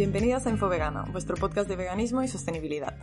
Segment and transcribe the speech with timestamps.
[0.00, 2.96] Bienvenidas a Infovegana, vuestro podcast de veganismo y sostenibilidad.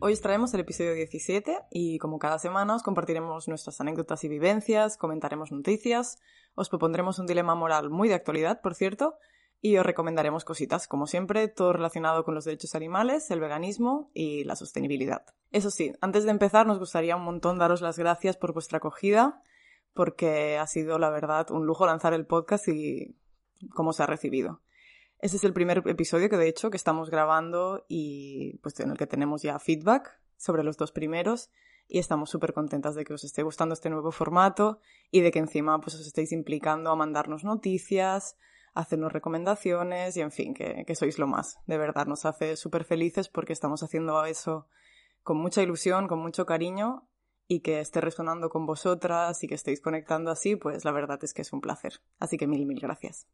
[0.00, 4.28] Hoy os traemos el episodio 17 y como cada semana os compartiremos nuestras anécdotas y
[4.28, 6.18] vivencias, comentaremos noticias,
[6.54, 9.16] os propondremos un dilema moral muy de actualidad, por cierto,
[9.62, 14.44] y os recomendaremos cositas, como siempre, todo relacionado con los derechos animales, el veganismo y
[14.44, 15.24] la sostenibilidad.
[15.50, 19.42] Eso sí, antes de empezar nos gustaría un montón daros las gracias por vuestra acogida,
[19.92, 23.16] porque ha sido, la verdad, un lujo lanzar el podcast y
[23.74, 24.62] cómo se ha recibido.
[25.18, 28.96] Este es el primer episodio que de hecho que estamos grabando y pues en el
[28.96, 31.50] que tenemos ya feedback sobre los dos primeros
[31.86, 34.80] y estamos súper contentas de que os esté gustando este nuevo formato
[35.10, 38.38] y de que encima pues os estéis implicando a mandarnos noticias,
[38.74, 41.58] hacernos recomendaciones y en fin, que, que sois lo más.
[41.66, 44.68] De verdad, nos hace súper felices porque estamos haciendo eso
[45.22, 47.06] con mucha ilusión, con mucho cariño
[47.46, 51.34] y que esté resonando con vosotras y que estéis conectando así, pues la verdad es
[51.34, 51.94] que es un placer.
[52.18, 53.26] Así que mil, mil gracias.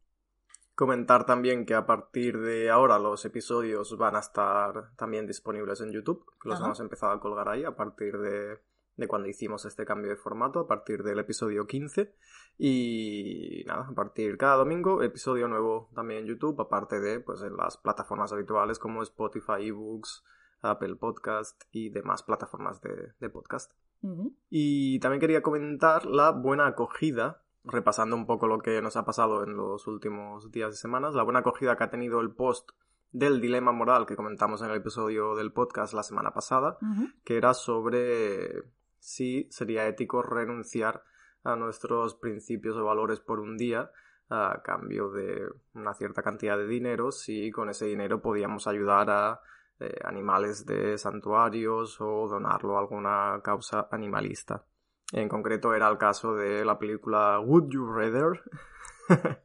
[0.74, 5.92] Comentar también que a partir de ahora los episodios van a estar también disponibles en
[5.92, 6.24] YouTube.
[6.44, 6.66] Los Ajá.
[6.66, 8.58] hemos empezado a colgar ahí a partir de,
[8.96, 12.14] de cuando hicimos este cambio de formato, a partir del episodio 15.
[12.58, 17.56] Y nada, a partir cada domingo, episodio nuevo también en YouTube, aparte de pues en
[17.56, 20.24] las plataformas habituales como Spotify, eBooks,
[20.62, 23.72] Apple Podcast y demás plataformas de, de podcast.
[24.50, 29.42] Y también quería comentar la buena acogida, repasando un poco lo que nos ha pasado
[29.42, 32.70] en los últimos días y semanas, la buena acogida que ha tenido el post
[33.10, 36.78] del dilema moral que comentamos en el episodio del podcast la semana pasada,
[37.24, 38.62] que era sobre
[39.06, 41.04] si sería ético renunciar
[41.44, 43.92] a nuestros principios o valores por un día
[44.28, 49.40] a cambio de una cierta cantidad de dinero, si con ese dinero podíamos ayudar a
[49.78, 54.64] eh, animales de santuarios o donarlo a alguna causa animalista.
[55.12, 58.42] En concreto era el caso de la película Would You Rather,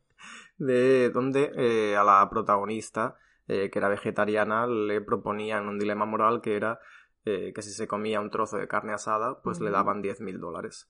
[0.58, 3.16] de donde eh, a la protagonista,
[3.48, 6.80] eh, que era vegetariana, le proponían un dilema moral que era
[7.26, 10.90] eh, que si se comía un trozo de carne asada, pues le daban 10.000 dólares.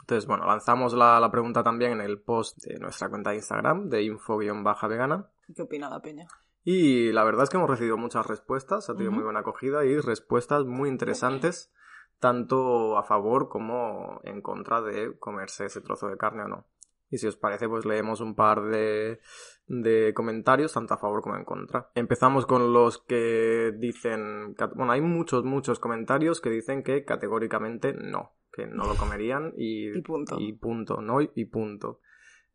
[0.00, 3.88] Entonces, bueno, lanzamos la, la pregunta también en el post de nuestra cuenta de Instagram,
[3.88, 5.30] de info-vegana.
[5.54, 6.26] ¿Qué opina la peña?
[6.64, 9.98] Y la verdad es que hemos recibido muchas respuestas, ha tenido muy buena acogida y
[10.00, 11.72] respuestas muy interesantes,
[12.18, 16.66] tanto a favor como en contra de comerse ese trozo de carne o no.
[17.10, 19.20] Y si os parece, pues leemos un par de,
[19.66, 21.90] de comentarios, tanto a favor como en contra.
[21.94, 28.32] Empezamos con los que dicen, bueno, hay muchos, muchos comentarios que dicen que categóricamente no,
[28.52, 30.36] que no lo comerían y, Y punto.
[30.38, 32.00] y punto, no y punto.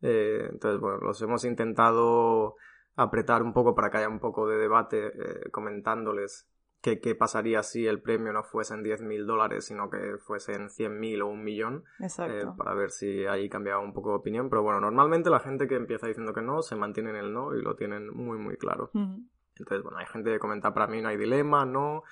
[0.02, 2.56] Eh, entonces, bueno, los hemos intentado
[2.96, 6.48] apretar un poco para que haya un poco de debate eh, comentándoles
[6.84, 11.28] que qué pasaría si el premio no fuesen 10.000 dólares, sino que fuesen 100.000 o
[11.28, 12.54] un millón, eh, Exacto.
[12.58, 14.50] para ver si ahí cambiaba un poco de opinión.
[14.50, 17.56] Pero bueno, normalmente la gente que empieza diciendo que no se mantiene en el no
[17.56, 18.90] y lo tienen muy, muy claro.
[18.92, 22.02] Entonces, bueno, hay gente que comenta para mí no hay dilema, no.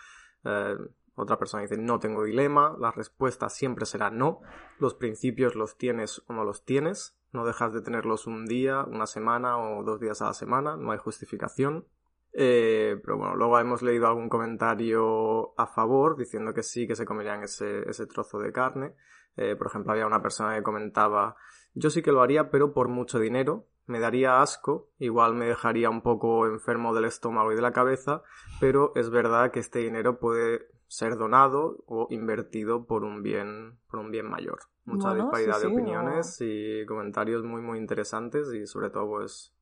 [0.43, 0.79] Eh,
[1.17, 2.75] otra persona dice no tengo dilema.
[2.79, 4.41] La respuesta siempre será no.
[4.79, 7.15] Los principios los tienes o no los tienes.
[7.31, 10.79] No dejas de tenerlos un día, una semana o dos días a la semana.
[10.79, 11.85] No hay justificación.
[12.33, 17.05] Eh, pero bueno, luego hemos leído algún comentario a favor diciendo que sí que se
[17.05, 18.95] comerían ese, ese trozo de carne.
[19.37, 21.37] Eh, por ejemplo, había una persona que comentaba
[21.75, 23.67] yo sí que lo haría, pero por mucho dinero.
[23.87, 28.23] Me daría asco, igual me dejaría un poco enfermo del estómago y de la cabeza,
[28.61, 33.99] pero es verdad que este dinero puede ser donado o invertido por un bien, por
[33.99, 34.61] un bien mayor.
[34.85, 39.09] Mucha Bueno, disparidad sí, de sí, opiniones y comentarios muy muy interesantes y sobre todo
[39.09, 39.53] pues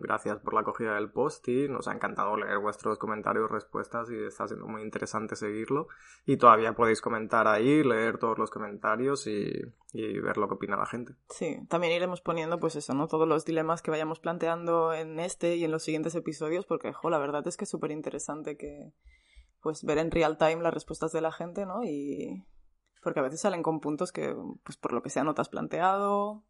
[0.00, 4.16] gracias por la acogida del post y nos ha encantado leer vuestros comentarios, respuestas y
[4.16, 5.88] está siendo muy interesante seguirlo.
[6.26, 9.50] Y todavía podéis comentar ahí, leer todos los comentarios y,
[9.92, 11.14] ver lo que opina la gente.
[11.30, 13.08] Sí, también iremos poniendo, pues eso, ¿no?
[13.08, 17.10] Todos los dilemas que vayamos planteando en este y en los siguientes episodios, porque, jo,
[17.10, 18.92] la verdad es que es súper interesante que,
[19.62, 21.84] pues, ver en real time las respuestas de la gente, ¿no?
[21.84, 22.44] Y.
[23.02, 25.48] Porque a veces salen con puntos que, pues, por lo que sea, no te has
[25.48, 26.44] planteado,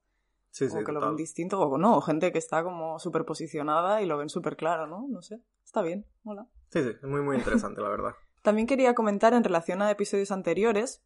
[0.50, 4.06] Sí, o que lo ven distinto, o no, gente que está como súper posicionada y
[4.06, 5.06] lo ven súper claro, ¿no?
[5.08, 5.40] No sé.
[5.64, 6.46] Está bien, hola.
[6.70, 8.12] Sí, sí, es muy muy interesante la verdad.
[8.42, 11.02] También quería comentar en relación a episodios anteriores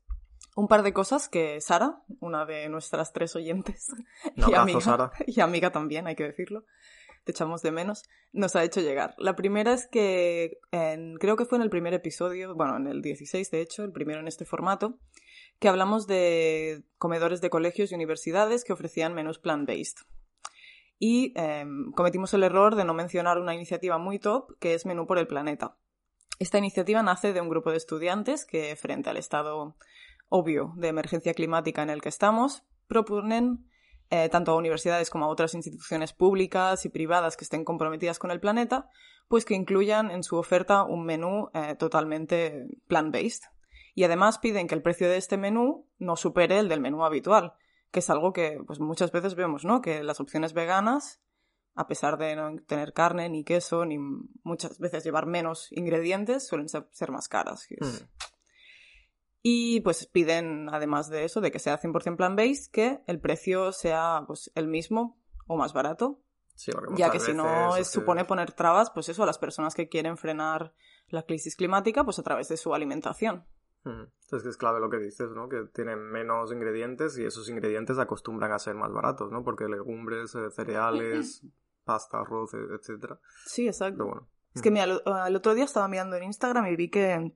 [0.55, 3.89] un par de cosas que Sara, una de nuestras tres oyentes,
[4.37, 5.13] y abrazo, amiga, Sara.
[5.27, 6.65] y amiga también, hay que decirlo,
[7.25, 8.03] te echamos de menos,
[8.33, 9.15] nos ha hecho llegar.
[9.19, 13.01] La primera es que en- creo que fue en el primer episodio, bueno, en el
[13.01, 14.99] 16 de hecho, el primero en este formato,
[15.63, 19.99] que hablamos de comedores de colegios y universidades que ofrecían menús plant-based.
[20.99, 25.07] Y em, cometimos el error de no mencionar una iniciativa muy top que es Menú
[25.07, 25.77] por el Planeta.
[26.41, 29.77] Esta iniciativa nace de un grupo de estudiantes que, frente al estado
[30.29, 33.65] obvio de emergencia climática en el que estamos, proponen
[34.11, 38.33] eh, tanto a universidades como a otras instituciones públicas y privadas que estén comprometidas con
[38.33, 38.89] el planeta,
[39.29, 43.45] pues que incluyan en su oferta un menú eh, totalmente plant-based.
[43.95, 47.55] Y además piden que el precio de este menú no supere el del menú habitual,
[47.91, 49.83] que es algo que pues, muchas veces vemos, ¿no?
[49.83, 51.21] Que las opciones veganas,
[51.75, 56.69] a pesar de no tener carne, ni queso, ni muchas veces llevar menos ingredientes, suelen
[56.69, 57.67] ser, más caras.
[57.81, 58.07] Hmm.
[59.43, 64.25] Y pues piden, además de eso, de que sea 100% plant-based, que el precio sea
[64.27, 66.23] pues, el mismo o más barato.
[66.97, 70.75] ya que si no supone poner trabas, pues eso, a las personas que quieren frenar
[71.09, 73.45] la crisis climática, pues a través de su alimentación.
[73.85, 75.49] Entonces es clave lo que dices, ¿no?
[75.49, 79.43] Que tienen menos ingredientes y esos ingredientes acostumbran a ser más baratos, ¿no?
[79.43, 81.45] Porque legumbres, eh, cereales,
[81.85, 83.19] pasta, arroz, e, etcétera.
[83.47, 84.07] Sí, exacto.
[84.07, 84.29] bueno.
[84.55, 87.33] Es que mira, el otro día estaba mirando en Instagram y vi que,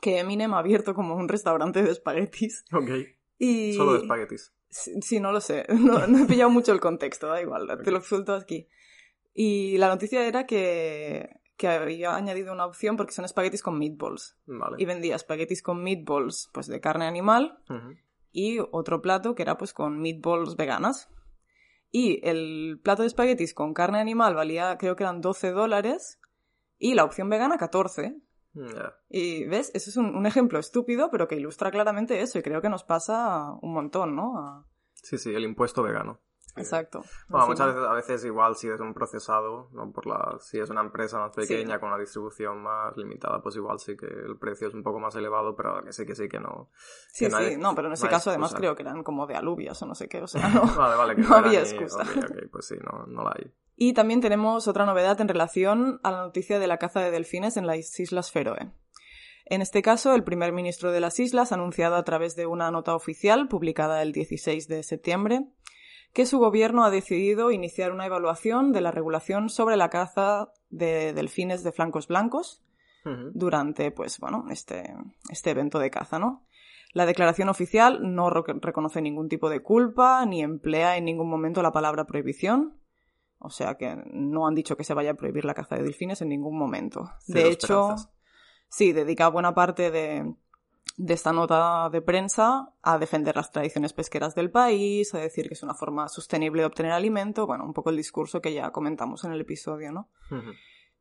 [0.00, 2.64] que Eminem ha abierto como un restaurante de espaguetis.
[2.72, 2.90] Ok.
[3.38, 3.72] Y...
[3.74, 4.52] Solo de espaguetis.
[4.68, 5.64] Sí, no lo sé.
[5.72, 8.68] No, he pillado mucho el contexto, da igual, te lo suelto aquí.
[9.32, 14.38] Y la noticia era que que había añadido una opción porque son espaguetis con meatballs.
[14.78, 17.58] Y vendía espaguetis con meatballs pues de carne animal
[18.30, 21.10] y otro plato que era pues con meatballs veganas.
[21.90, 26.20] Y el plato de espaguetis con carne animal valía creo que eran 12 dólares
[26.78, 28.16] y la opción vegana 14.
[29.08, 32.68] Y ves, eso es un, ejemplo estúpido, pero que ilustra claramente eso y creo que
[32.68, 34.64] nos pasa un montón, ¿no?
[34.94, 36.20] Sí, sí, el impuesto vegano.
[36.58, 37.02] Exacto.
[37.28, 39.90] Bueno, muchas veces, a veces igual si es un procesado, ¿no?
[39.92, 43.78] Por la, si es una empresa más pequeña con una distribución más limitada, pues igual
[43.78, 46.40] sí que el precio es un poco más elevado, pero que sí que sí que
[46.40, 46.70] no.
[47.12, 49.86] Sí, sí, no, pero en ese caso además creo que eran como de alubias o
[49.86, 52.04] no sé qué, o sea, no, vale, vale, que no, había excusa.
[52.50, 53.52] pues sí, no, no la hay.
[53.76, 57.56] Y también tenemos otra novedad en relación a la noticia de la caza de delfines
[57.56, 58.72] en las Islas Feroe.
[59.50, 62.70] En este caso, el primer ministro de las islas ha anunciado a través de una
[62.70, 65.46] nota oficial publicada el 16 de septiembre
[66.12, 71.12] que su gobierno ha decidido iniciar una evaluación de la regulación sobre la caza de
[71.12, 72.62] delfines de flancos blancos
[73.32, 74.94] durante, pues, bueno, este,
[75.30, 76.44] este evento de caza, ¿no?
[76.92, 81.72] La declaración oficial no reconoce ningún tipo de culpa ni emplea en ningún momento la
[81.72, 82.78] palabra prohibición.
[83.38, 86.20] O sea que no han dicho que se vaya a prohibir la caza de delfines
[86.22, 87.10] en ningún momento.
[87.26, 87.94] de hecho,
[88.68, 90.34] sí, dedica buena parte de,
[90.96, 95.54] de esta nota de prensa a defender las tradiciones pesqueras del país, a decir que
[95.54, 99.24] es una forma sostenible de obtener alimento, bueno, un poco el discurso que ya comentamos
[99.24, 100.08] en el episodio, ¿no?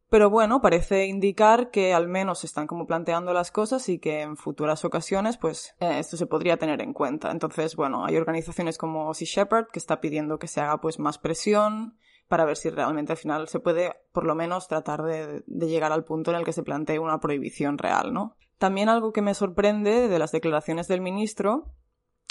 [0.10, 4.38] Pero bueno, parece indicar que al menos están como planteando las cosas y que en
[4.38, 7.30] futuras ocasiones, pues, eh, esto se podría tener en cuenta.
[7.30, 11.18] Entonces, bueno, hay organizaciones como Sea Shepherd que está pidiendo que se haga pues más
[11.18, 11.98] presión
[12.28, 15.92] para ver si realmente al final se puede, por lo menos, tratar de, de llegar
[15.92, 18.36] al punto en el que se plantee una prohibición real, ¿no?
[18.58, 21.72] También algo que me sorprende de las declaraciones del ministro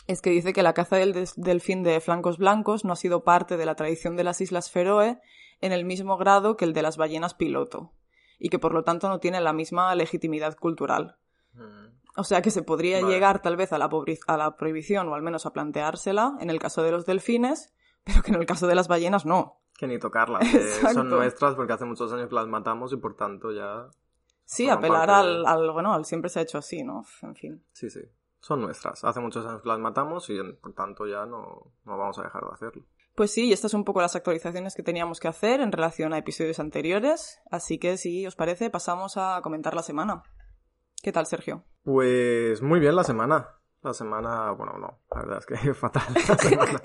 [0.06, 3.56] es que dice que la caza del delfín de flancos blancos no ha sido parte
[3.56, 5.20] de la tradición de las Islas Feroe
[5.60, 7.92] en el mismo grado que el de las ballenas piloto,
[8.38, 11.16] y que por lo tanto no tiene la misma legitimidad cultural.
[11.54, 11.86] Mm.
[12.18, 13.90] O sea que se podría llegar tal vez a la,
[14.26, 18.22] a la prohibición o al menos a planteársela en el caso de los delfines, pero
[18.22, 19.60] que en el caso de las ballenas no.
[19.78, 20.42] Que ni tocarlas,
[20.94, 23.88] son nuestras porque hace muchos años que las matamos y por tanto ya
[24.46, 27.04] Sí, apelar al, al, bueno, al siempre se ha hecho así, ¿no?
[27.22, 27.64] En fin.
[27.72, 28.00] Sí, sí.
[28.38, 29.02] Son nuestras.
[29.02, 32.44] Hace muchos años que las matamos y por tanto ya no, no vamos a dejar
[32.44, 32.84] de hacerlo.
[33.16, 36.12] Pues sí, y estas son un poco las actualizaciones que teníamos que hacer en relación
[36.12, 37.40] a episodios anteriores.
[37.50, 40.22] Así que si os parece, pasamos a comentar la semana.
[41.02, 41.64] ¿Qué tal, Sergio?
[41.82, 43.48] Pues muy bien la semana.
[43.82, 46.80] La semana, bueno, no, la verdad es que fatal la semana.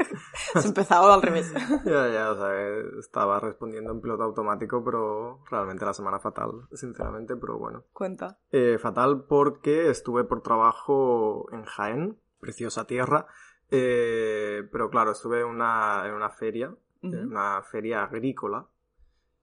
[0.54, 1.52] Se empezado al revés.
[1.86, 7.36] ya, ya, o sea, estaba respondiendo en piloto automático, pero realmente la semana fatal, sinceramente,
[7.38, 7.86] pero bueno.
[7.94, 8.38] Cuenta.
[8.52, 13.26] Eh, fatal porque estuve por trabajo en Jaén, preciosa tierra,
[13.72, 18.68] eh, pero claro, estuve en una, en una feria, en una feria agrícola,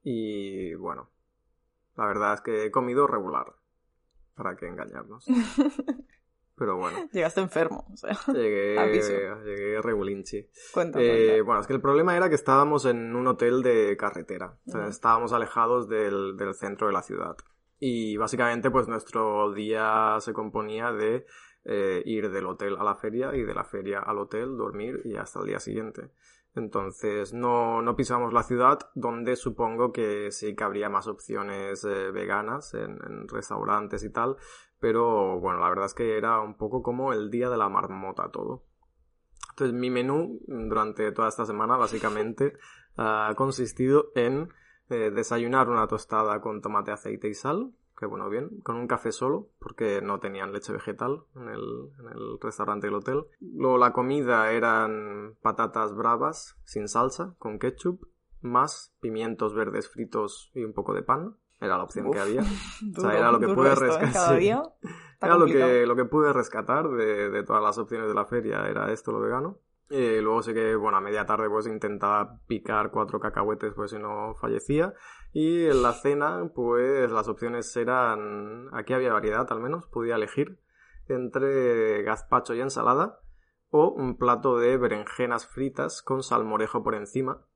[0.05, 1.11] y bueno,
[1.97, 3.55] la verdad es que he comido regular,
[4.37, 5.27] para que engañarnos.
[6.59, 6.99] Pero bueno.
[7.13, 8.19] Llegaste enfermo, o sea.
[8.33, 8.75] Llegué,
[9.45, 10.39] llegué regulinchi.
[10.95, 14.59] Eh, bueno, es que el problema era que estábamos en un hotel de carretera.
[14.67, 17.37] O sea, estábamos alejados del, del, centro de la ciudad.
[17.79, 21.27] Y básicamente, pues nuestro día se componía de
[21.65, 25.17] eh, ir del hotel a la feria y de la feria al hotel, dormir y
[25.17, 26.11] hasta el día siguiente.
[26.55, 32.11] Entonces no, no pisamos la ciudad, donde supongo que sí que habría más opciones eh,
[32.11, 34.37] veganas en, en, restaurantes y tal,
[34.81, 38.31] pero bueno, la verdad es que era un poco como el día de la marmota
[38.31, 38.65] todo.
[39.51, 42.59] Entonces mi menú durante toda esta semana básicamente
[42.97, 44.49] ha consistido en
[44.91, 49.11] eh, desayunar una tostada con tomate, aceite y sal, que bueno, bien, con un café
[49.11, 53.25] solo, porque no tenían leche vegetal en el, en el restaurante del hotel.
[53.41, 58.07] Luego la comida eran patatas bravas sin salsa, con ketchup,
[58.41, 61.37] más pimientos verdes fritos y un poco de pan.
[61.61, 62.43] Era la opción que había.
[62.97, 64.41] o sea, era lo que pude rescatar.
[65.21, 68.69] Era lo que, lo que pude rescatar de, de todas las opciones de la feria,
[68.69, 69.59] era esto lo vegano.
[69.91, 73.99] Y luego sé que, bueno, a media tarde pues intentaba picar cuatro cacahuetes pues si
[73.99, 74.95] no fallecía.
[75.33, 80.61] Y en la cena pues las opciones eran, aquí había variedad al menos, podía elegir
[81.09, 83.21] entre gazpacho y ensalada
[83.71, 87.47] o un plato de berenjenas fritas con salmorejo por encima,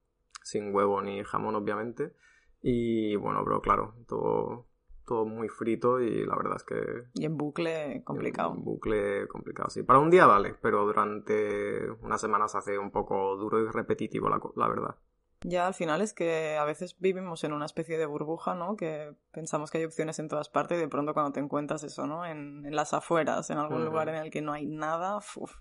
[0.42, 2.14] sin huevo ni jamón obviamente.
[2.62, 4.66] Y bueno, pero claro, todo
[5.04, 7.10] todo muy frito y la verdad es que...
[7.14, 8.54] Y en bucle complicado.
[8.54, 9.82] En bucle complicado, sí.
[9.82, 14.40] Para un día vale, pero durante unas semanas hace un poco duro y repetitivo, la,
[14.56, 14.96] la verdad.
[15.44, 18.76] Ya al final es que a veces vivimos en una especie de burbuja, ¿no?
[18.76, 22.06] Que pensamos que hay opciones en todas partes y de pronto cuando te encuentras eso,
[22.06, 22.24] ¿no?
[22.24, 25.52] En, en las afueras, en algún lugar en el que no hay nada, uf,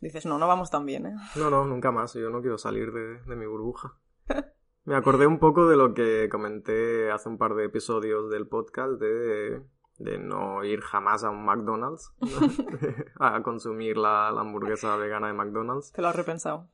[0.00, 1.16] dices, no, no vamos tan bien, ¿eh?
[1.36, 2.12] No, no, nunca más.
[2.12, 3.98] Yo no quiero salir de, de mi burbuja.
[4.84, 9.00] Me acordé un poco de lo que comenté hace un par de episodios del podcast
[9.00, 9.62] de,
[9.98, 12.12] de no ir jamás a un McDonald's
[13.20, 15.92] a consumir la, hamburguesa vegana de McDonald's.
[15.92, 16.68] ¿Te lo has repensado?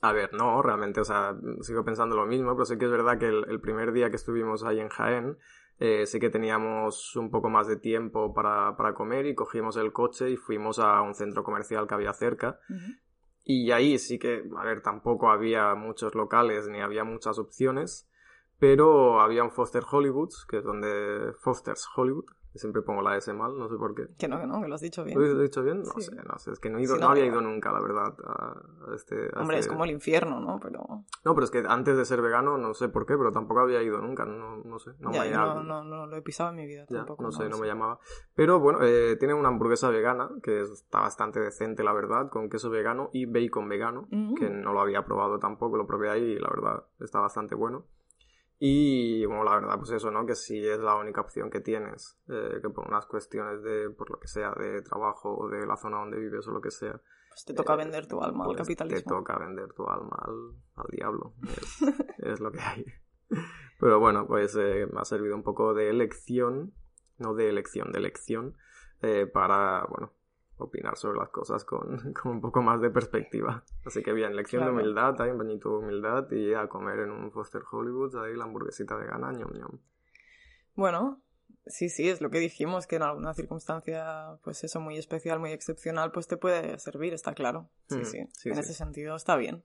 [0.00, 3.18] A ver, no, realmente, o sea, sigo pensando lo mismo, pero sé que es verdad
[3.18, 5.38] que el, primer día que estuvimos ahí en Jaén,
[5.78, 9.92] eh, sé que teníamos un poco más de tiempo para, para, comer y cogimos el
[9.92, 12.60] coche y fuimos a un centro comercial que había cerca.
[13.48, 18.08] Y ahí sí que, a ver, tampoco había muchos locales ni había muchas opciones,
[18.58, 22.24] pero había un Foster Hollywood, que es donde Foster's Hollywood,
[22.56, 24.08] Siempre pongo la S mal, no sé por qué.
[24.18, 25.18] Que no, que no, que lo has dicho bien.
[25.18, 25.82] ¿Lo he dicho bien?
[25.82, 26.52] No sé, no sé.
[26.52, 29.30] Es que no, he ido, no, había ido nunca, la verdad, a, este...
[29.36, 30.58] Hombre, es como el infierno, ¿no?
[30.60, 31.04] Pero...
[31.24, 33.82] No, pero es que antes de ser vegano, no sé por qué, pero tampoco había
[33.82, 34.92] ido nunca, no, no sé.
[34.98, 37.22] No, me no, no, no, lo he pisado en mi vida tampoco.
[37.22, 37.98] no sé, no me llamaba.
[38.34, 42.70] Pero bueno, eh, tiene una hamburguesa vegana, que está bastante decente, la verdad, con queso
[42.70, 44.08] vegano y bacon vegano,
[44.38, 47.86] que no lo había probado tampoco, lo probé ahí y la verdad está bastante bueno.
[48.58, 50.24] Y bueno, la verdad, pues eso, ¿no?
[50.24, 54.10] Que si es la única opción que tienes, eh, que por unas cuestiones de, por
[54.10, 56.98] lo que sea, de trabajo o de la zona donde vives o lo que sea.
[57.28, 58.98] Pues te toca eh, vender tu alma al pues capitalismo.
[58.98, 61.34] Te toca vender tu alma al, diablo.
[62.18, 62.84] Es, lo que hay.
[63.78, 66.72] Pero bueno, pues eh, me ha servido un poco de elección,
[67.18, 68.56] no de elección, de elección,
[69.32, 70.12] para, bueno,
[70.58, 73.64] opinar sobre las cosas con, con, un poco más de perspectiva.
[73.84, 77.10] Así que bien, lección de humildad, hay un bañito de humildad y a comer en
[77.10, 79.78] un Foster Hollywood, ahí la hamburguesita vegana, ñom ñom.
[80.74, 81.22] Bueno,
[81.66, 85.52] sí, sí, es lo que dijimos, que en alguna circunstancia, pues eso, muy especial, muy
[85.52, 87.70] excepcional, pues te puede servir, está claro.
[87.88, 89.64] Sí, hmm, sí, en ese sentido está bien.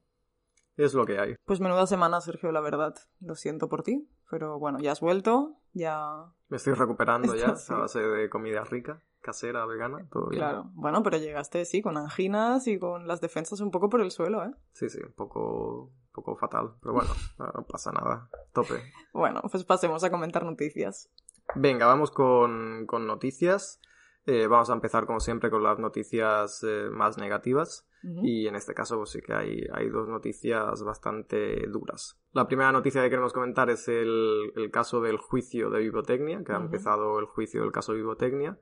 [0.78, 1.36] Es lo que hay.
[1.46, 2.96] Pues menuda semana, Sergio, la verdad.
[3.20, 6.32] Lo siento por ti, pero bueno, ya has vuelto, ya...
[6.48, 10.42] Me estoy recuperando ya a base de comida rica casera, vegana, todo bien.
[10.42, 14.12] Claro, bueno, pero llegaste, sí, con anginas y con las defensas un poco por el
[14.12, 14.52] suelo, ¿eh?
[14.74, 17.12] Sí, sí, un poco, poco fatal, pero bueno,
[17.56, 18.82] no pasa nada, tope.
[19.14, 21.10] bueno, pues pasemos a comentar noticias.
[21.56, 23.80] Venga, vamos con, con noticias.
[24.26, 27.88] Eh, vamos a empezar, como siempre, con las noticias eh, más negativas.
[28.24, 32.20] Y en este caso, pues sí que hay, hay dos noticias bastante duras.
[32.32, 36.52] La primera noticia que queremos comentar es el, el caso del juicio de Vivotecnia, que
[36.52, 38.58] ha empezado el juicio del caso Vivotecnia.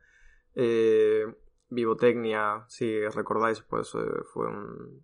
[0.56, 1.26] Eh,
[1.70, 5.04] Vivotecnia, si recordáis, pues eh, fue un,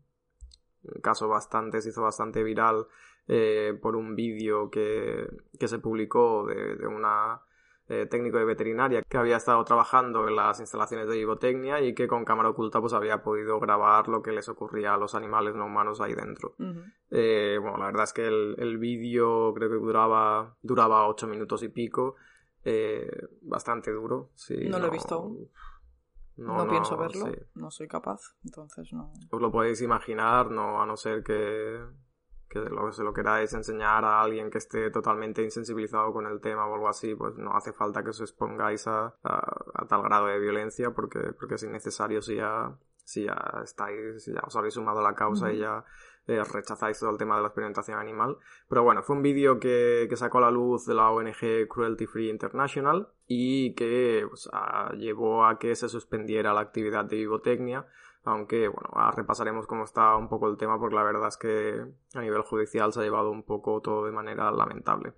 [1.01, 2.87] caso bastante, se hizo bastante viral
[3.27, 5.27] eh, por un vídeo que,
[5.59, 7.41] que, se publicó de, de una
[7.87, 12.07] eh, técnico de veterinaria que había estado trabajando en las instalaciones de Vivotecnia y que
[12.07, 15.65] con cámara oculta pues había podido grabar lo que les ocurría a los animales no
[15.65, 16.55] humanos ahí dentro.
[16.57, 21.69] bueno, la verdad es que el, el vídeo creo que duraba, duraba ocho minutos y
[21.69, 22.15] pico
[22.65, 24.31] eh, bastante duro.
[24.49, 25.31] no, lo he visto
[26.37, 29.13] No, pienso verlo, no soy capaz, entonces no.
[29.29, 31.79] Os lo podéis imaginar, no a no ser que,
[32.49, 36.65] que lo, se lo queráis enseñar a alguien que esté totalmente insensibilizado con el tema
[36.67, 40.39] o algo así, pues no hace falta que os expongáis a, a, tal grado de
[40.39, 44.99] violencia porque, porque es innecesario si ya, si ya estáis, si ya os habéis sumado
[44.99, 45.85] a la causa y ya
[46.27, 48.37] eh, rechazáis todo el tema de la experimentación animal.
[48.67, 52.29] Pero bueno, fue un vídeo que, sacó a la luz de la ONG Cruelty Free
[52.29, 54.49] International y que pues,
[54.97, 57.85] llevó a que se suspendiera la actividad de vivotecnia.
[58.23, 62.21] Aunque, bueno, repasaremos cómo está un poco el tema porque la verdad es que a
[62.21, 65.13] nivel judicial se ha llevado un poco todo de manera lamentable.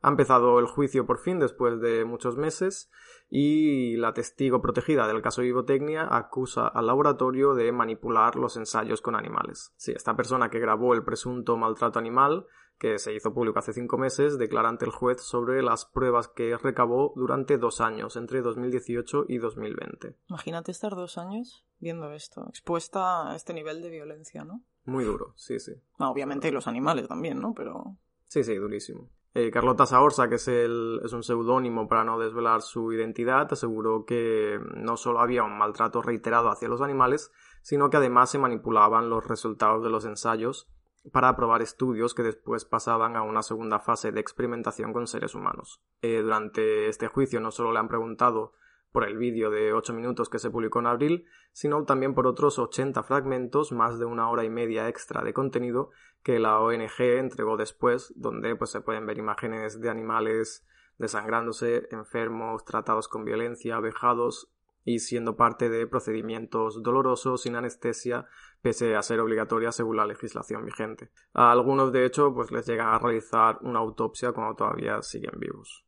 [0.00, 2.90] Ha empezado el juicio por fin después de muchos meses
[3.30, 9.16] y la testigo protegida del caso Vivotecnia acusa al laboratorio de manipular los ensayos con
[9.16, 9.72] animales.
[9.76, 12.46] Sí, esta persona que grabó el presunto maltrato animal
[12.78, 16.56] que se hizo público hace cinco meses, declara ante el juez sobre las pruebas que
[16.56, 20.16] recabó durante dos años, entre 2018 y 2020.
[20.28, 24.62] Imagínate estar dos años viendo esto, expuesta a este nivel de violencia, ¿no?
[24.84, 25.72] Muy duro, sí, sí.
[25.98, 27.52] obviamente y los animales también, ¿no?
[27.52, 27.96] Pero...
[28.26, 29.10] Sí, sí, durísimo.
[29.34, 34.04] Eh, Carlota Saorsa, que es, el, es un seudónimo para no desvelar su identidad, aseguró
[34.04, 37.30] que no solo había un maltrato reiterado hacia los animales,
[37.62, 40.68] sino que además se manipulaban los resultados de los ensayos
[41.12, 45.80] para aprobar estudios que después pasaban a una segunda fase de experimentación con seres humanos.
[46.02, 48.52] Eh, durante este juicio no solo le han preguntado
[48.92, 52.58] por el vídeo de 8 minutos que se publicó en abril, sino también por otros
[52.58, 55.90] 80 fragmentos, más de una hora y media extra de contenido
[56.22, 60.66] que la ONG entregó después, donde pues, se pueden ver imágenes de animales
[60.98, 64.50] desangrándose, enfermos, tratados con violencia, vejados
[64.84, 68.26] y siendo parte de procedimientos dolorosos sin anestesia,
[68.62, 71.10] pese a ser obligatoria según la legislación vigente.
[71.34, 75.84] A algunos, de hecho, pues les llega a realizar una autopsia cuando todavía siguen vivos.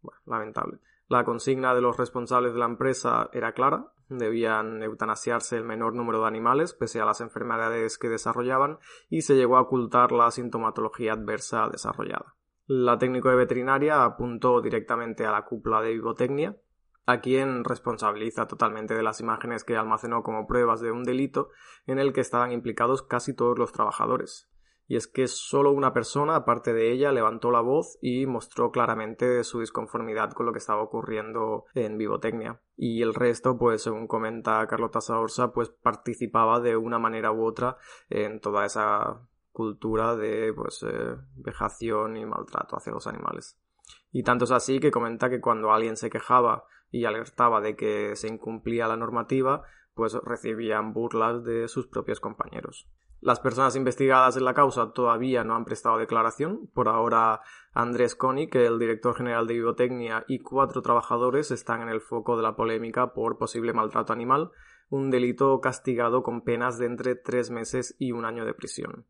[0.00, 0.78] Bueno, lamentable.
[1.10, 6.20] La consigna de los responsables de la empresa era clara, debían eutanasiarse el menor número
[6.20, 11.14] de animales pese a las enfermedades que desarrollaban y se llegó a ocultar la sintomatología
[11.14, 12.36] adversa desarrollada.
[12.68, 16.56] La técnico de veterinaria apuntó directamente a la cúpula de vivotecnia,
[17.06, 21.48] a quien responsabiliza totalmente de las imágenes que almacenó como pruebas de un delito
[21.88, 24.48] en el que estaban implicados casi todos los trabajadores.
[24.90, 29.44] Y es que solo una persona, aparte de ella, levantó la voz y mostró claramente
[29.44, 32.60] su disconformidad con lo que estaba ocurriendo en Vivotecnia.
[32.76, 37.76] Y el resto, pues según comenta Carlota Saorsa, pues participaba de una manera u otra
[38.08, 39.20] en toda esa
[39.52, 43.60] cultura de pues eh, vejación y maltrato hacia los animales.
[44.10, 48.16] Y tanto es así que comenta que cuando alguien se quejaba y alertaba de que
[48.16, 49.62] se incumplía la normativa,
[49.94, 52.88] pues recibían burlas de sus propios compañeros.
[53.20, 56.70] Las personas investigadas en la causa todavía no han prestado declaración.
[56.72, 58.16] Por ahora, Andrés
[58.50, 62.56] que el director general de Biotecnia, y cuatro trabajadores están en el foco de la
[62.56, 64.50] polémica por posible maltrato animal,
[64.88, 69.06] un delito castigado con penas de entre tres meses y un año de prisión.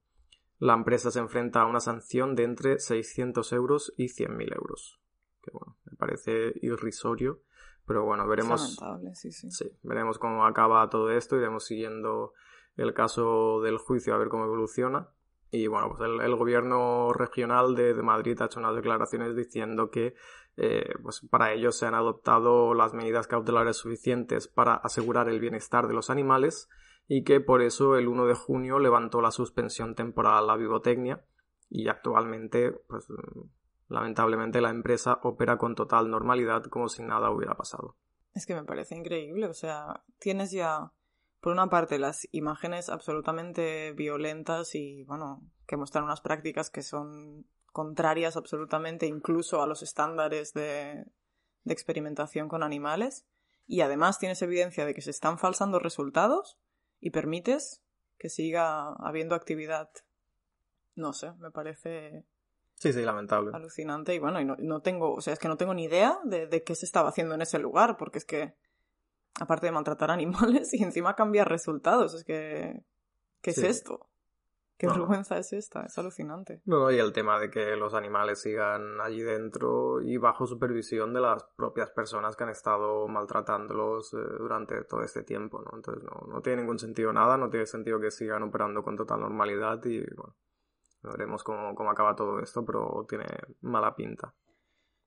[0.59, 5.01] La empresa se enfrenta a una sanción de entre 600 euros y 100.000 euros.
[5.42, 7.40] Que bueno, me parece irrisorio
[7.90, 8.77] pero bueno, veremos.
[9.14, 9.51] Sí, sí.
[9.51, 11.37] sí, veremos cómo acaba todo esto.
[11.37, 12.35] Iremos siguiendo
[12.76, 15.09] el caso del juicio a ver cómo evoluciona.
[15.50, 20.14] Y bueno, pues el, gobierno regional de, Madrid ha hecho unas declaraciones diciendo que
[20.56, 25.88] eh, pues para ello se han adoptado las medidas cautelares suficientes para asegurar el bienestar
[25.88, 26.68] de los animales
[27.09, 31.24] y que por eso el 1 de junio levantó la suspensión temporal a la vivotecnia
[31.68, 33.09] y actualmente pues
[33.90, 37.96] Lamentablemente la empresa opera con total normalidad como si nada hubiera pasado.
[38.33, 40.92] Es que me parece increíble, o sea, tienes ya,
[41.40, 47.46] por una parte, las imágenes absolutamente violentas y, bueno, que muestran unas prácticas que son
[47.72, 51.05] contrarias absolutamente incluso a los estándares de,
[51.64, 53.26] de experimentación con animales,
[53.66, 56.59] y además tienes evidencia de que se están falsando resultados
[57.00, 57.83] y permites
[58.18, 59.90] que siga habiendo actividad.
[60.96, 62.26] No sé, me parece
[62.81, 63.50] Sí, sí, lamentable.
[63.53, 64.14] Alucinante.
[64.14, 66.74] Y bueno, y no, tengo, o sea, es que no tengo ni idea de, qué
[66.74, 68.55] se estaba haciendo en ese lugar, porque es que,
[69.38, 72.85] aparte de maltratar animales y encima cambiar resultados, es que,
[73.43, 74.07] ¿qué es esto?
[74.77, 75.83] ¿Qué vergüenza es esta?
[75.85, 76.62] Es alucinante.
[76.64, 81.21] No, y el tema de que los animales sigan allí dentro y bajo supervisión de
[81.21, 85.73] las propias personas que han estado maltratándolos eh, durante todo este tiempo, ¿no?
[85.75, 89.21] Entonces no, no tiene ningún sentido nada, no tiene sentido que sigan operando con total
[89.21, 90.35] normalidad y, bueno,
[91.03, 93.25] Veremos cómo, cómo acaba todo esto, pero tiene
[93.62, 94.35] mala pinta.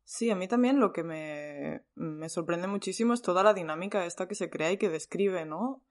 [0.05, 4.27] Sí, a mí también lo que me, me, sorprende muchísimo es toda la dinámica esta
[4.27, 5.83] que se crea y que describe, ¿no?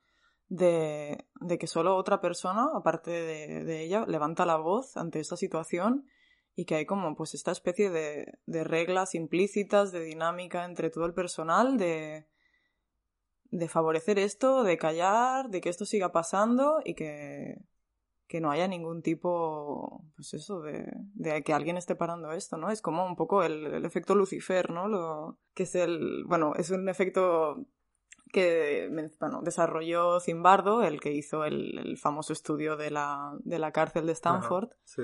[0.48, 5.36] De, de que solo otra persona, aparte de, de, ella, levanta la voz ante esta
[5.36, 6.06] situación
[6.54, 11.06] y que hay como pues esta especie de, de reglas implícitas, de dinámica entre todo
[11.06, 12.26] el personal, de,
[13.50, 17.56] de favorecer esto, de callar, de que esto siga pasando y que,
[18.32, 22.70] que no haya ningún tipo, pues eso, de, de, que alguien esté parando esto, ¿no?
[22.70, 24.88] Es como un poco el, efecto Lucifer, ¿no?
[24.88, 27.66] Lo, que es el, bueno, es un efecto
[28.32, 28.88] que
[29.20, 34.12] bueno, desarrolló Zimbardo, el que hizo el, famoso estudio de la, de la cárcel de
[34.12, 34.70] Stanford.
[34.84, 35.02] sí.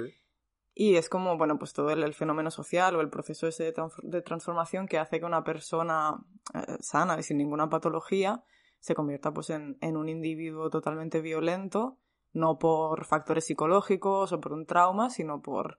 [0.74, 4.86] Y es como, bueno, pues todo el, fenómeno social o el proceso ese de, transformación
[4.86, 8.42] que hace que una persona eh, sana y sin ninguna patología
[8.78, 11.98] se convierta pues en, en un individuo totalmente violento
[12.38, 15.78] no por factores psicológicos o por un trauma, sino por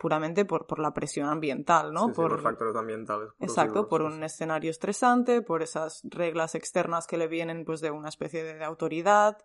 [0.00, 2.10] puramente por, por la presión ambiental, ¿no?
[2.12, 3.28] por, factores ambientales.
[3.38, 8.08] Exacto, por un escenario estresante, por esas reglas externas que le vienen pues de una
[8.08, 9.36] especie de, autoridad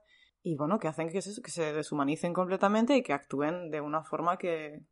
[0.41, 4.03] y bueno, que hacen que se, que se deshumanicen completamente y que actúen de una
[4.03, 4.85] forma que,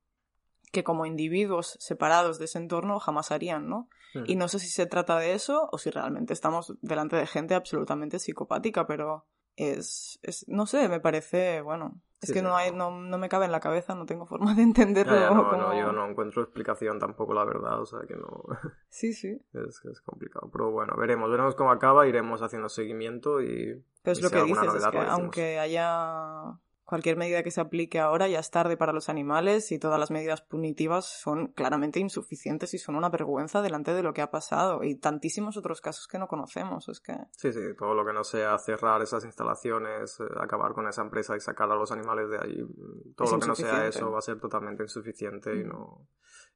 [0.73, 3.87] que como individuos separados de ese entorno jamás harían, ¿no?
[4.25, 7.55] Y no sé si se trata de eso o si realmente estamos delante de gente
[7.55, 12.55] absolutamente psicopática, pero es, es no sé, me parece, bueno, es Sí, que sí, no,
[12.55, 12.89] hay, no.
[12.91, 15.13] no, me cabe en la cabeza, no tengo forma de entenderlo.
[15.13, 18.15] Ya, ya, no, como- no, yo no encuentro explicación tampoco, la verdad, o sea que
[18.15, 18.43] no
[18.89, 19.39] Sí, sí.
[19.53, 20.49] es, es complicado.
[20.51, 24.43] Pero bueno, veremos, veremos cómo acaba, iremos haciendo seguimiento y Pero es Y lo que
[24.43, 26.59] dices, es que aunque haya
[26.93, 30.11] cualquier medida que se aplique ahora, ya es tarde para los animales y todas las
[30.11, 34.83] medidas punitivas son claramente insuficientes y son una vergüenza delante de lo que ha pasado
[34.83, 36.87] y tantísimos otros casos que no conocemos.
[36.89, 40.87] Es que Sí, sí, todo lo que no sea cerrar esas instalaciones, eh, acabar con
[40.87, 43.55] esa empresa y sacar a los animales de ahí, mm, todo Es lo que no
[43.55, 45.69] sea eso va a ser totalmente insuficiente y Mm.
[45.69, 46.07] no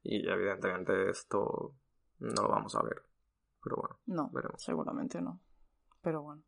[0.04, 1.74] y evidentemente esto
[2.20, 3.02] no lo vamos a ver.
[3.64, 4.62] Pero bueno, no, veremos.
[4.64, 5.42] seguramente no.
[6.04, 6.44] Pero bueno.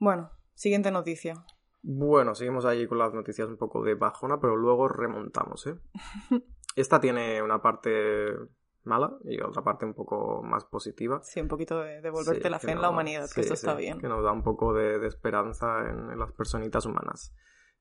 [0.00, 1.34] Bueno, siguiente noticia.
[1.82, 5.76] Bueno, seguimos ahí con las noticias un poco de bajona, pero luego remontamos, ¿eh?
[6.76, 8.34] Esta tiene una parte
[8.84, 11.20] mala y otra parte un poco más positiva.
[11.22, 13.54] Sí, un poquito de devolverte Sí, la fe en no- la humanidad, sí, que esto
[13.54, 13.98] sí, está bien.
[14.00, 17.34] Que nos da un poco de, de esperanza en, en las personitas humanas.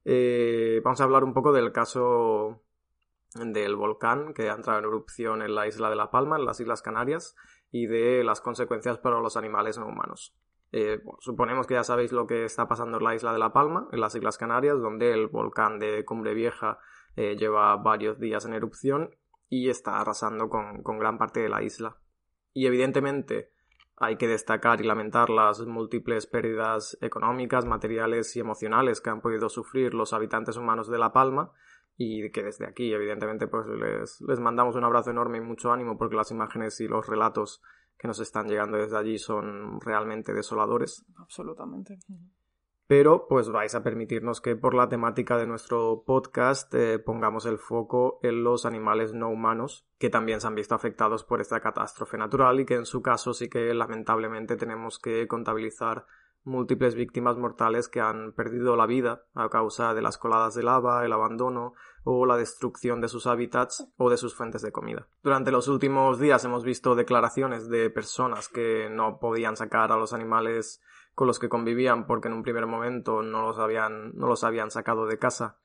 [0.06, 2.64] Eh, vamos a hablar un poco del caso
[3.36, 6.60] del volcán que ha entrado en erupción en la isla de La Palma, en las
[6.60, 7.36] Islas Canarias,
[7.72, 10.36] y de las consecuencias para los animales no humanos.
[10.72, 13.88] Eh, suponemos que ya sabéis lo que está pasando en la isla de La Palma,
[13.92, 16.80] en las Islas Canarias, donde el volcán de Cumbre Vieja
[17.16, 19.16] eh, lleva varios días en erupción
[19.50, 21.98] y está arrasando con, con gran parte de la isla.
[22.54, 23.52] Y evidentemente
[23.96, 29.50] hay que destacar y lamentar las múltiples pérdidas económicas, materiales y emocionales que han podido
[29.50, 31.52] sufrir los habitantes humanos de La Palma
[31.98, 35.98] y que desde aquí evidentemente pues les, les mandamos un abrazo enorme y mucho ánimo
[35.98, 37.64] porque las imágenes y los relatos
[37.98, 42.00] que nos están llegando desde allí son realmente desoladores Absolutamente.
[42.88, 47.58] Pero pues vais a permitirnos que por la temática de nuestro podcast eh, pongamos el
[47.58, 52.18] foco en los animales no humanos que también se han visto afectados por esta catástrofe
[52.18, 56.06] natural y que en su caso sí que lamentablemente tenemos que contabilizar
[56.48, 61.06] múltiples víctimas mortales que han perdido la vida a causa de las coladas de lava,
[61.06, 61.74] el abandono
[62.10, 65.10] o la destrucción de sus hábitats o de sus fuentes de comida.
[65.24, 70.14] Durante los últimos días hemos visto declaraciones de personas que no podían sacar a los
[70.14, 70.82] animales
[71.16, 74.72] con los que convivían porque en un primer momento no los habían, no los habían
[74.72, 75.58] sacado de casa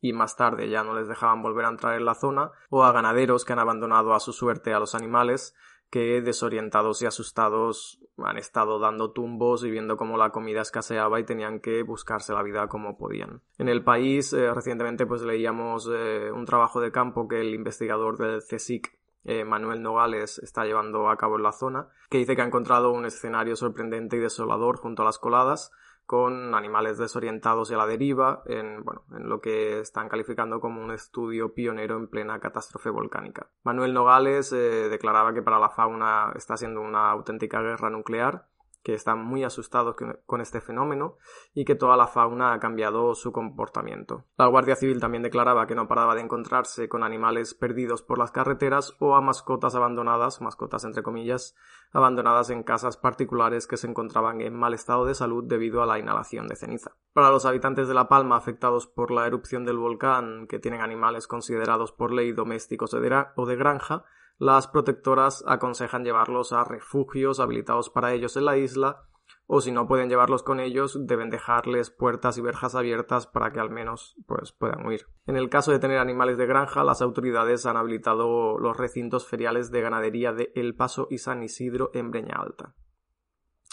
[0.00, 2.92] y más tarde ya no les dejaban volver a entrar en la zona, o a
[2.92, 5.54] ganaderos que han abandonado a su suerte a los animales
[5.94, 11.24] que desorientados y asustados han estado dando tumbos y viendo cómo la comida escaseaba y
[11.24, 13.42] tenían que buscarse la vida como podían.
[13.58, 18.18] En el país eh, recientemente pues leíamos eh, un trabajo de campo que el investigador
[18.18, 22.42] del CSIC eh, Manuel Nogales está llevando a cabo en la zona, que dice que
[22.42, 25.70] ha encontrado un escenario sorprendente y desolador junto a las coladas,
[26.06, 30.82] con animales desorientados y a la deriva, en, bueno, en lo que están calificando como
[30.82, 33.48] un estudio pionero en plena catástrofe volcánica.
[33.62, 38.46] Manuel Nogales eh, declaraba que para la fauna está siendo una auténtica guerra nuclear,
[38.84, 41.16] que están muy asustados con- este fenómeno
[41.54, 44.26] y que toda la fauna ha cambiado su comportamiento.
[44.36, 48.30] La Guardia Civil también declaraba que no paraba de encontrarse con animales perdidos por las
[48.30, 51.56] carreteras o a mascotas abandonadas, mascotas entre comillas,
[51.92, 55.98] abandonadas en casas particulares que se encontraban en mal estado de salud debido a la
[55.98, 56.92] inhalación de ceniza.
[57.14, 61.26] Para los habitantes de La Palma afectados por la erupción del volcán, que tienen animales
[61.26, 64.04] considerados por ley domésticos o de granja,
[64.38, 69.08] las protectoras aconsejan llevarlos a refugios habilitados para ellos en la isla
[69.46, 73.60] o si no pueden llevarlos con ellos deben dejarles puertas y verjas abiertas para que
[73.60, 75.06] al menos pues puedan huir.
[75.26, 79.70] En el caso de tener animales de granja, las autoridades han habilitado los recintos feriales
[79.70, 82.74] de ganadería de El Paso y San Isidro en Breña Alta.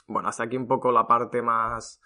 [0.07, 2.01] Bueno, hasta aquí un poco la parte más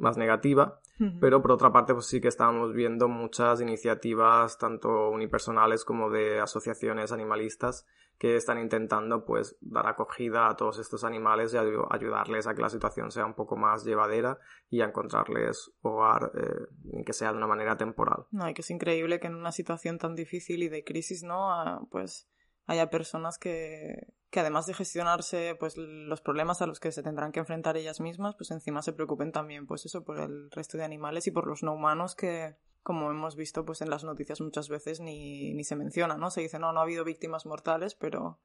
[0.00, 0.80] más negativa.
[1.20, 6.40] Pero por otra parte pues sí que estamos viendo muchas iniciativas tanto unipersonales como de
[6.40, 7.86] asociaciones animalistas
[8.18, 12.60] que están intentando pues dar acogida a todos estos animales y ayu- ayudarles a que
[12.60, 17.38] la situación sea un poco más llevadera y a encontrarles hogar eh, que sea de
[17.38, 18.26] una manera temporal.
[18.30, 21.50] No, y que es increíble que en una situación tan difícil y de crisis, ¿no?
[21.50, 22.28] Ah, Pues
[22.70, 27.32] haya personas que, que además de gestionarse pues los problemas a los que se tendrán
[27.32, 30.84] que enfrentar ellas mismas, pues encima se preocupen también, pues eso, por el resto de
[30.84, 34.68] animales y por los no humanos que, como hemos visto pues en las noticias muchas
[34.68, 36.30] veces ni, ni se menciona, ¿no?
[36.30, 38.38] Se dice, no, no ha habido víctimas mortales, pero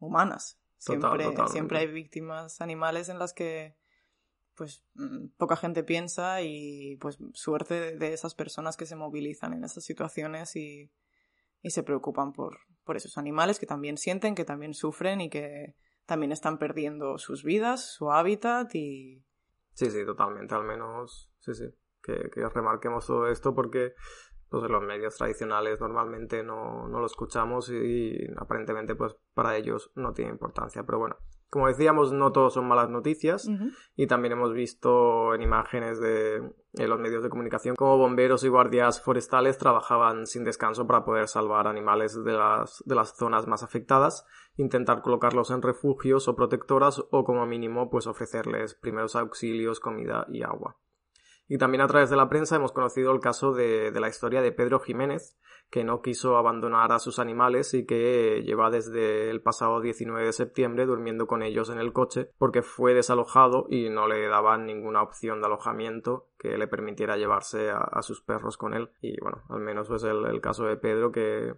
[0.00, 0.58] humanas.
[0.84, 3.76] Total, Siempre, siempre hay víctimas animales en las que
[4.56, 9.52] pues mm, poca gente piensa y pues suerte de, de esas personas que se movilizan
[9.52, 10.90] en esas situaciones y,
[11.62, 15.74] y se preocupan por, por esos animales que también sienten, que también sufren y que
[16.06, 19.24] también están perdiendo sus vidas, su hábitat y
[19.74, 21.64] Sí, sí, totalmente, al menos, sí, sí,
[22.02, 23.94] que, que remarquemos todo esto porque
[24.52, 30.12] pues los medios tradicionales normalmente no, no lo escuchamos y, aparentemente pues para ellos no
[30.12, 30.84] tiene importancia.
[30.84, 31.16] Pero bueno,
[31.52, 33.46] como decíamos, no todos son malas noticias
[33.94, 36.40] y también hemos visto en imágenes de
[36.72, 41.66] los medios de comunicación cómo bomberos y guardias forestales trabajaban sin descanso para poder salvar
[41.66, 44.24] animales de las, de las zonas más afectadas,
[44.56, 50.44] intentar colocarlos en refugios o protectoras o como mínimo pues ofrecerles primeros auxilios, comida y
[50.44, 50.78] agua.
[51.52, 54.52] Y también a través de la prensa hemos conocido el caso de, la historia de
[54.52, 55.36] Pedro Jiménez,
[55.68, 60.32] que no quiso abandonar a sus animales y que lleva desde el pasado 19 de
[60.32, 65.02] septiembre durmiendo con ellos en el coche porque fue desalojado y no le daban ninguna
[65.02, 68.88] opción de alojamiento que le permitiera llevarse a, sus perros con él.
[69.02, 71.52] Y bueno, al menos pues el, caso de Pedro que,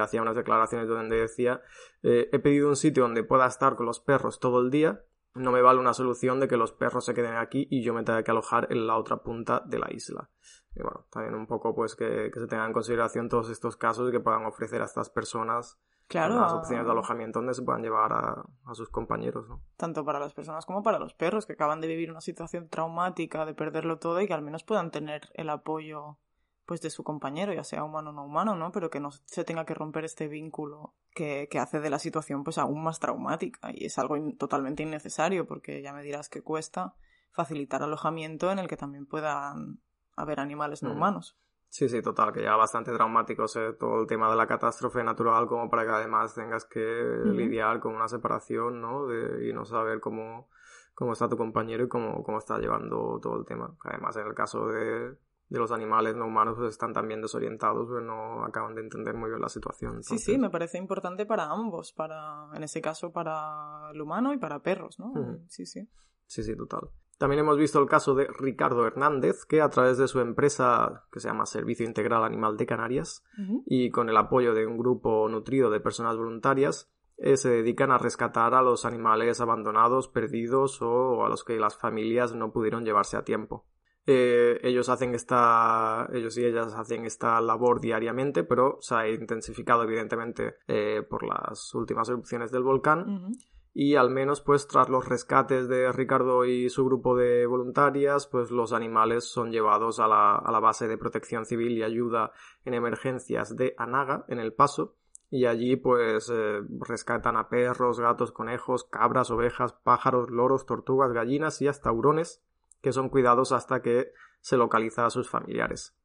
[0.00, 1.62] hacía unas declaraciones donde decía
[2.02, 5.04] eh, he pedido un sitio donde pueda estar con los perros todo el día
[5.36, 8.02] no me vale una solución de que los perros se queden aquí y yo me
[8.02, 10.30] tenga que alojar en la otra punta de la isla.
[10.74, 14.12] Y bueno, también un poco pues que, se tengan en consideración todos estos casos y
[14.12, 18.12] que puedan ofrecer a estas personas claro, las opciones de alojamiento donde se puedan llevar
[18.12, 19.62] a, a, sus compañeros, ¿no?
[19.76, 23.46] Tanto para las personas como para los perros que acaban de vivir una situación traumática,
[23.46, 26.18] de perderlo todo y que al menos puedan tener el apoyo
[26.66, 28.72] pues de su compañero, ya sea humano o no humano, ¿no?
[28.72, 32.44] Pero que no se tenga que romper este vínculo que, que hace de la situación
[32.44, 36.94] pues aún más traumática y es algo totalmente innecesario porque ya me dirás que cuesta
[37.30, 39.80] facilitar alojamiento en el que también puedan
[40.16, 40.96] haber animales no mm.
[40.96, 41.38] humanos.
[41.68, 43.44] Sí, sí, total, que ya bastante traumático
[43.78, 47.94] todo el tema de la catástrofe natural como para que además tengas que lidiar con
[47.94, 49.06] una separación, ¿no?
[49.06, 50.48] De, y no saber cómo,
[50.94, 53.76] cómo está tu compañero y cómo, cómo está llevando todo el tema.
[53.84, 55.18] Además, en el caso de,
[55.48, 59.30] de los animales no humanos pues están también desorientados, pues no acaban de entender muy
[59.30, 60.02] bien la situación.
[60.02, 64.38] Sí, sí, me parece importante para ambos, para, en ese caso para el humano y
[64.38, 65.12] para perros, ¿no?
[65.48, 65.88] Sí, sí.
[66.26, 66.90] Sí, sí, total.
[67.18, 71.20] También hemos visto el caso de Ricardo Hernández, que a través de su empresa, que
[71.20, 73.24] se llama Servicio Integral Animal de Canarias,
[73.64, 77.98] y con el apoyo de un grupo nutrido de personas voluntarias, eh, se dedican a
[77.98, 83.16] rescatar a los animales abandonados, perdidos o a los que las familias no pudieron llevarse
[83.16, 83.64] a tiempo.
[84.06, 89.82] Eh, ellos hacen esta, ellos y ellas hacen esta labor diariamente, pero se ha intensificado
[89.82, 93.32] evidentemente eh, por las últimas erupciones del volcán.
[93.74, 98.50] Y al menos, pues, tras los rescates de Ricardo y su grupo de voluntarias, pues
[98.50, 102.32] los animales son llevados a la, a la base de protección civil y ayuda
[102.64, 104.94] en emergencias de Anaga, en El Paso,
[105.30, 111.60] y allí pues eh, rescatan a perros, gatos, conejos, cabras, ovejas, pájaros, loros, tortugas, gallinas
[111.60, 112.42] y hasta hurones
[112.80, 115.96] que son cuidados hasta que se localiza a sus familiares.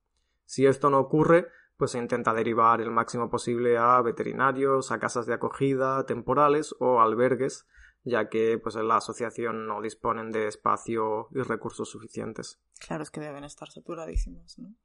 [0.45, 5.25] Si esto no ocurre, pues se intenta derivar el máximo posible a veterinarios, a casas
[5.25, 7.67] de acogida temporales o albergues,
[8.03, 12.59] ya que pues en la asociación no disponen de espacio y recursos suficientes.
[12.79, 14.75] Claro, es que deben estar saturadísimos, ¿no?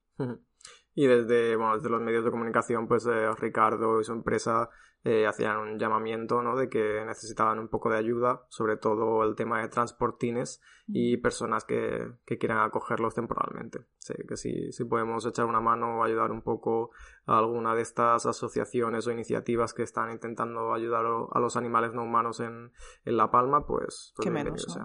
[0.95, 4.71] y desde, bueno, desde los medios de comunicación, pues eh, Ricardo y su empresa
[5.05, 6.57] eh, hacían un llamamiento ¿no?
[6.57, 11.65] de que necesitaban un poco de ayuda, sobre todo el tema de transportines y personas
[11.65, 13.81] que, que quieran acogerlos temporalmente.
[13.99, 16.91] Sí, que si, si podemos echar una mano o ayudar un poco
[17.27, 22.05] a alguna de estas asociaciones o iniciativas que están intentando ayudar a los animales no
[22.05, 22.73] humanos en,
[23.05, 24.79] en La Palma, pues, pues menos,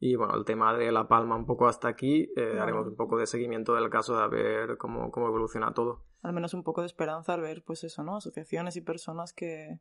[0.00, 3.18] Y bueno, el tema de La Palma un poco hasta aquí, eh, haremos un poco
[3.18, 6.86] de seguimiento del caso de ver cómo, cómo evoluciona todo al menos un poco de
[6.86, 8.16] esperanza al ver, pues eso, ¿no?
[8.16, 9.78] Asociaciones y personas que,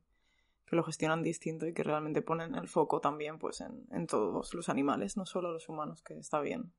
[0.67, 5.17] lo gestionan distinto y que realmente ponen el foco también, pues, en, todos los animales,
[5.17, 6.73] no solo los humanos, que está bien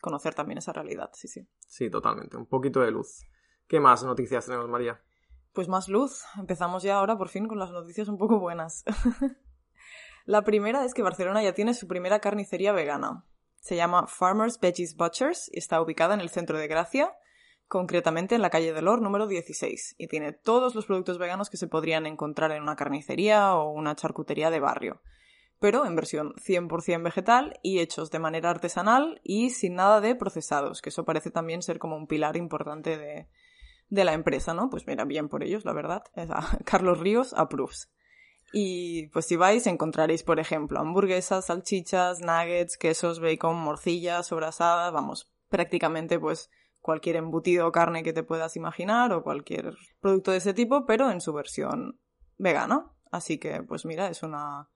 [0.00, 1.48] conocer también esa realidad, sí, sí.
[1.66, 2.36] Sí, totalmente.
[2.36, 3.26] Un poquito de luz.
[3.68, 5.00] ¿Qué más noticias tenemos, María?
[5.52, 6.24] Pues más luz.
[6.38, 8.84] Empezamos ya ahora, por fin, con las noticias un poco buenas.
[10.26, 13.24] La primera es que Barcelona ya tiene su primera carnicería vegana.
[13.60, 17.14] Se llama Farmers Veggies Butchers y está ubicada en el centro de Gracia
[17.68, 21.56] concretamente en la calle del Or número 16, y tiene todos los productos veganos que
[21.56, 25.00] se podrían encontrar en una carnicería o una charcutería de barrio,
[25.58, 30.82] pero en versión 100% vegetal y hechos de manera artesanal y sin nada de procesados,
[30.82, 33.28] que eso parece también ser como un pilar importante de,
[33.88, 34.70] de la empresa, ¿no?
[34.70, 36.04] Pues mira, bien por ellos, la verdad.
[36.64, 37.90] Carlos Ríos approves.
[38.52, 45.28] Y pues si vais encontraréis, por ejemplo, hamburguesas, salchichas, nuggets, quesos, bacon, morcillas, sobrasadas, vamos,
[45.48, 50.54] prácticamente pues cualquier embutido o carne que te puedas imaginar o cualquier producto de ese
[50.54, 51.98] tipo, pero en su versión
[52.36, 52.92] vegana.
[53.10, 54.68] Así que, pues mira, es una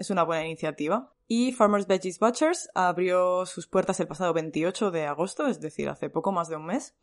[0.00, 1.12] es una buena iniciativa.
[1.28, 6.10] Y Farmers Veggies Butchers abrió sus puertas el pasado 28 de agosto, es decir, hace
[6.10, 6.96] poco más de un mes.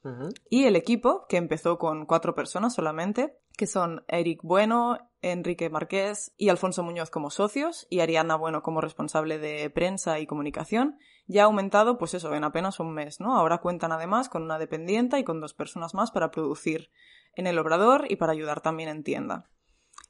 [0.49, 6.33] Y el equipo, que empezó con cuatro personas solamente, que son Eric Bueno, Enrique Marqués
[6.37, 11.43] y Alfonso Muñoz como socios y Ariana Bueno como responsable de prensa y comunicación, ya
[11.43, 13.37] ha aumentado, pues eso, en apenas un mes, ¿no?
[13.37, 16.89] Ahora cuentan además con una dependienta y con dos personas más para producir
[17.33, 19.49] en el obrador y para ayudar también en tienda.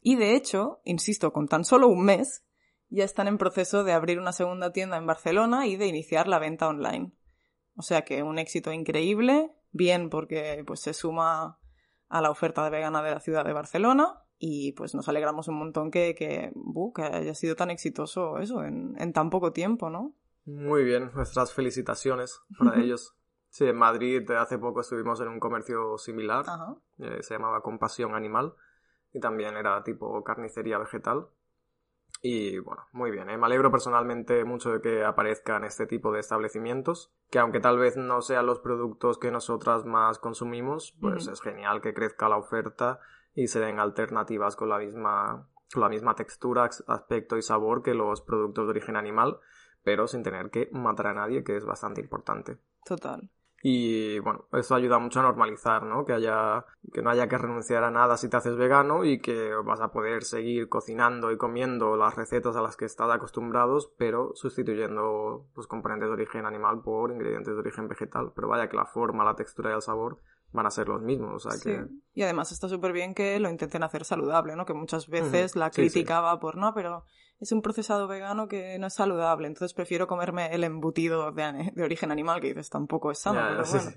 [0.02, 2.47] Y de hecho, insisto, con tan solo un mes,
[2.89, 6.39] ya están en proceso de abrir una segunda tienda en Barcelona y de iniciar la
[6.39, 7.12] venta online.
[7.76, 11.60] O sea que un éxito increíble, bien porque pues se suma
[12.10, 15.56] a la oferta de vegana de la ciudad de Barcelona y pues nos alegramos un
[15.56, 16.52] montón que, que,
[17.04, 20.15] haya sido tan exitoso eso en, tan poco tiempo, ¿no?
[20.45, 23.15] Muy bien, nuestras felicitaciones para ellos.
[23.50, 26.45] Sí, en Madrid hace poco estuvimos en un comercio similar,
[27.00, 28.54] eh, se llamaba Compasión Animal
[29.12, 31.28] y también era tipo carnicería vegetal.
[32.21, 33.38] Y bueno, muy bien, ¿eh?
[33.38, 37.97] me alegro personalmente mucho de que aparezcan este tipo de establecimientos, que aunque tal vez
[37.97, 42.99] no sean los productos que nosotras más consumimos, pues es genial que crezca la oferta
[43.34, 47.93] y se den alternativas con la misma, con la misma textura, aspecto y sabor que
[47.93, 49.39] los productos de origen animal,
[49.84, 52.58] pero sin tener que matar a nadie, que es bastante importante.
[52.84, 53.30] Total.
[53.63, 56.06] Y bueno, eso ayuda mucho a normalizar, ¿no?
[56.06, 59.54] Que haya, que no haya que renunciar a nada si te haces vegano y que
[59.65, 64.32] vas a poder seguir cocinando y comiendo las recetas a las que estás acostumbrados, pero
[64.36, 68.32] sustituyendo los componentes de origen animal por ingredientes de origen vegetal.
[68.36, 70.20] Pero vaya que la forma, la textura y el sabor
[70.52, 71.46] van a ser los mismos.
[71.46, 71.88] O sea que...
[72.13, 74.65] Y además está súper bien que lo intenten hacer saludable, ¿no?
[74.65, 77.04] Que muchas veces la criticaba por no, pero
[77.39, 82.12] es un procesado vegano que no es saludable, entonces prefiero comerme el embutido de, origen
[82.12, 83.91] animal, que dices tampoco es sano, pero bueno.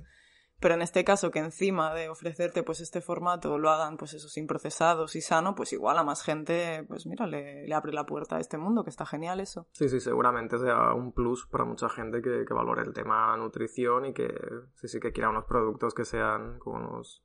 [0.61, 4.29] Pero en este caso, que encima de ofrecerte pues este formato lo hagan pues eso
[4.29, 8.05] sin procesados y sano, pues igual a más gente, pues mira, le, le, abre la
[8.05, 9.67] puerta a este mundo, que está genial eso.
[9.73, 14.05] Sí, sí, seguramente sea un plus para mucha gente que, que valore el tema nutrición
[14.05, 14.29] y que
[14.75, 17.25] sí, sí que quiera unos productos que sean con unos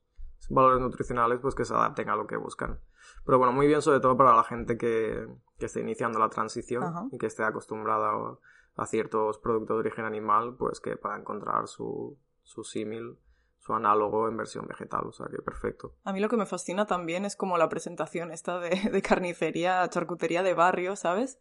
[0.50, 2.80] valores nutricionales, pues que se adapten a lo que buscan.
[3.26, 7.10] Pero bueno, muy bien sobre todo para la gente que, que esté iniciando la transición
[7.12, 8.12] y que esté acostumbrada
[8.76, 13.18] a, ciertos productos de origen animal, pues que pueda encontrar su, su símil
[13.58, 15.96] su análogo en versión vegetal, o sea que perfecto.
[16.04, 19.90] A mí lo que me fascina también es como la presentación esta de, de carnicería,
[19.90, 21.40] charcutería de barrio, ¿sabes?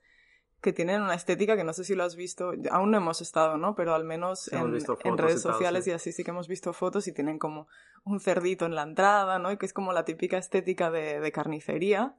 [0.65, 3.59] que tienen una estética que no sé si lo has visto, aún no hemos estado,
[3.59, 3.75] ¿no?
[3.77, 4.73] Pero al menos en,
[5.19, 7.69] redes sociales y así sí que hemos visto fotos y tienen como
[8.03, 9.53] un cerdito en la entrada, ¿no?
[9.53, 12.17] Y que es como la típica estética de, carnicería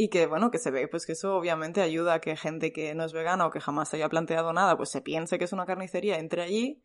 [0.00, 2.94] y que bueno, que se ve pues que eso obviamente ayuda a que gente que
[2.94, 5.66] no es vegana o que jamás haya planteado nada, pues se piense que es una
[5.66, 6.84] carnicería, entre allí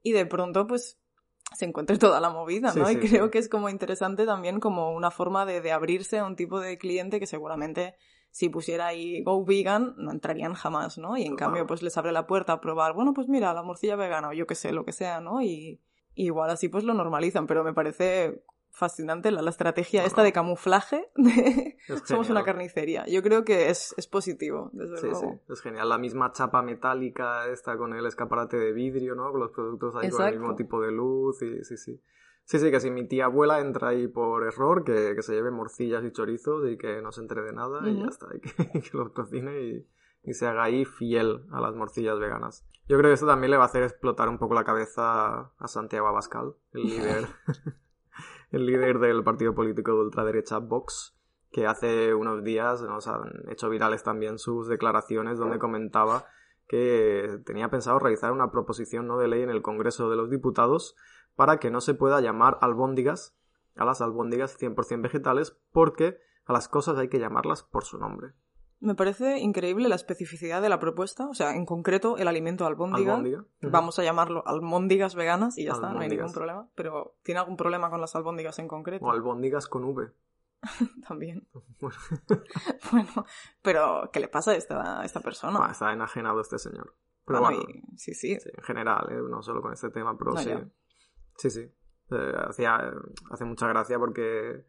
[0.00, 1.00] y de pronto pues
[1.56, 2.88] se encuentre toda la movida, ¿no?
[2.88, 6.36] y creo que es como interesante también como una forma de, de abrirse a un
[6.36, 7.96] tipo de cliente que seguramente
[8.30, 11.18] si pusiera ahí Go Vegan, no entrarían jamás, ¿no?
[11.18, 13.94] Y en cambio, pues les abre la puerta a probar, bueno, pues mira, la morcilla
[13.94, 15.42] vegana o yo qué sé, lo que sea, ¿no?
[15.42, 15.82] Y,
[16.14, 18.42] igual así pues lo normalizan, pero me parece
[18.72, 23.04] fascinante la, estrategia esta de camuflaje de somos una carnicería.
[23.06, 25.20] Yo creo que es, es positivo, desde sí, luego.
[25.46, 25.88] Sí, es genial.
[25.88, 29.30] La misma chapa metálica esta con el escaparate de vidrio, ¿no?
[29.30, 32.00] Con los productos ahí con el mismo tipo de luz y sí, sí.
[32.44, 35.52] Sí, sí, que si mi tía abuela entra ahí por error, que, que se lleve
[35.52, 38.80] morcillas y chorizos y que no se entere de nada y ya está, y que,
[38.80, 39.86] que los cocine y,
[40.24, 42.66] y, se haga ahí fiel a las morcillas veganas.
[42.88, 45.68] Yo creo que esto también le va a hacer explotar un poco la cabeza a
[45.68, 47.28] Santiago Abascal, el líder,
[48.52, 51.16] el líder del partido político de ultraderecha Vox,
[51.50, 56.26] que hace unos días nos han hecho virales también sus declaraciones donde comentaba
[56.68, 60.96] que tenía pensado realizar una proposición no de ley en el Congreso de los Diputados
[61.34, 63.36] para que no se pueda llamar albóndigas
[63.76, 68.32] a las albóndigas 100% vegetales porque a las cosas hay que llamarlas por su nombre.
[68.82, 73.22] Me parece increíble la especificidad de la propuesta, o sea, en concreto el alimento albóndiga.
[73.60, 76.68] Vamos a llamarlo albóndigas veganas y ya está, no hay ningún problema.
[76.74, 79.04] Pero ¿tiene algún problema con las albóndigas en concreto?
[79.04, 80.10] O albóndigas con V.
[81.08, 81.46] También.
[82.90, 83.26] bueno,
[83.62, 85.70] pero ¿qué le pasa a esta, esta persona?
[85.70, 86.96] está enajenado este señor.
[87.24, 87.60] Pero bueno,
[87.96, 89.22] sí, sí, En general, ¿eh?
[89.30, 90.50] no solo con este tema, pero sí.
[91.36, 91.60] Sí, sí.
[92.10, 92.92] Eh, hacía,
[93.30, 94.66] hace mucha gracia porque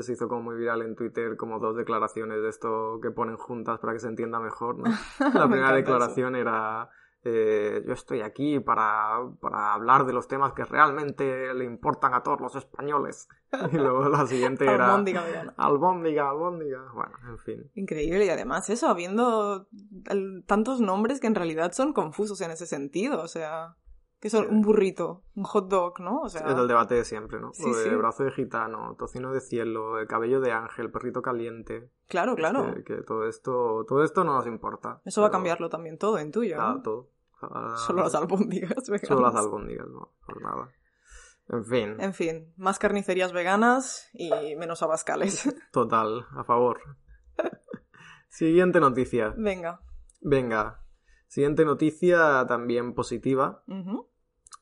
[0.00, 3.78] se hizo como muy viral en Twitter como dos declaraciones de esto que ponen juntas
[3.78, 4.84] para que se entienda mejor, ¿no?
[5.34, 6.90] La primera declaración era
[7.28, 12.22] eh, yo estoy aquí para, para, hablar de los temas que realmente le importan a
[12.22, 13.28] todos los españoles.
[13.72, 14.86] Y luego la siguiente era...
[14.86, 15.24] albóndiga,
[15.56, 16.84] albóndiga, albóndiga.
[16.92, 17.70] Bueno, en fin.
[17.74, 18.26] Increíble.
[18.26, 19.66] Y además eso, habiendo
[20.46, 23.20] tantos nombres que en realidad son confusos en ese sentido.
[23.22, 23.76] O sea,
[24.26, 26.22] Que son un burrito, un hot dog, ¿no?
[26.22, 26.40] O sea...
[26.48, 27.52] Es el debate de siempre, ¿no?
[27.52, 27.94] Sí, Lo de sí.
[27.94, 31.90] brazo de gitano, tocino de cielo, el cabello de ángel, perrito caliente.
[32.08, 32.74] Claro, claro.
[32.74, 35.00] Que, que todo esto todo esto no nos importa.
[35.04, 36.82] Eso va a cambiarlo también todo en tuyo, Nada, ¿no?
[36.82, 37.10] todo.
[37.42, 39.08] Ah, Solo las albóndigas veganas.
[39.08, 40.68] Solo las albóndigas, no, por nada.
[41.48, 45.48] En fin, En fin, más carnicerías veganas y menos abascales.
[45.72, 46.80] total, a favor.
[48.28, 49.32] Siguiente noticia.
[49.36, 49.80] Venga.
[50.20, 50.82] Venga.
[51.28, 53.62] Siguiente noticia también positiva.
[53.68, 54.08] Ujú.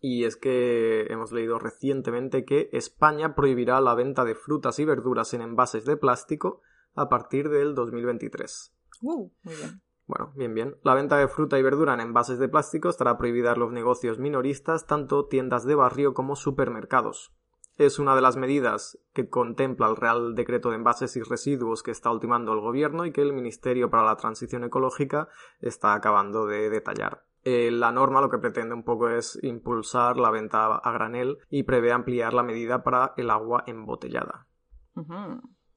[0.07, 5.33] Y es que hemos leído recientemente que España prohibirá la venta de frutas y verduras
[5.33, 6.61] en envases de plástico
[6.95, 8.75] a partir del 2023.
[9.01, 9.81] Uh, muy bien.
[10.07, 10.77] Bueno, bien, bien.
[10.83, 14.19] La venta de fruta y verdura en envases de plástico estará prohibida en los negocios
[14.19, 17.33] minoristas, tanto tiendas de barrio como supermercados.
[17.79, 21.93] Es una de las medidas que contempla el Real Decreto de Envases y Residuos que
[21.93, 25.31] está ultimando el Gobierno y que el Ministerio para la Transición Ecológica
[25.63, 27.25] está acabando de detallar.
[27.45, 31.65] Eh, la norma lo que pretende un poco es impulsar la venta a granel y
[31.65, 34.47] prevé ampliar la medida para el agua embotellada.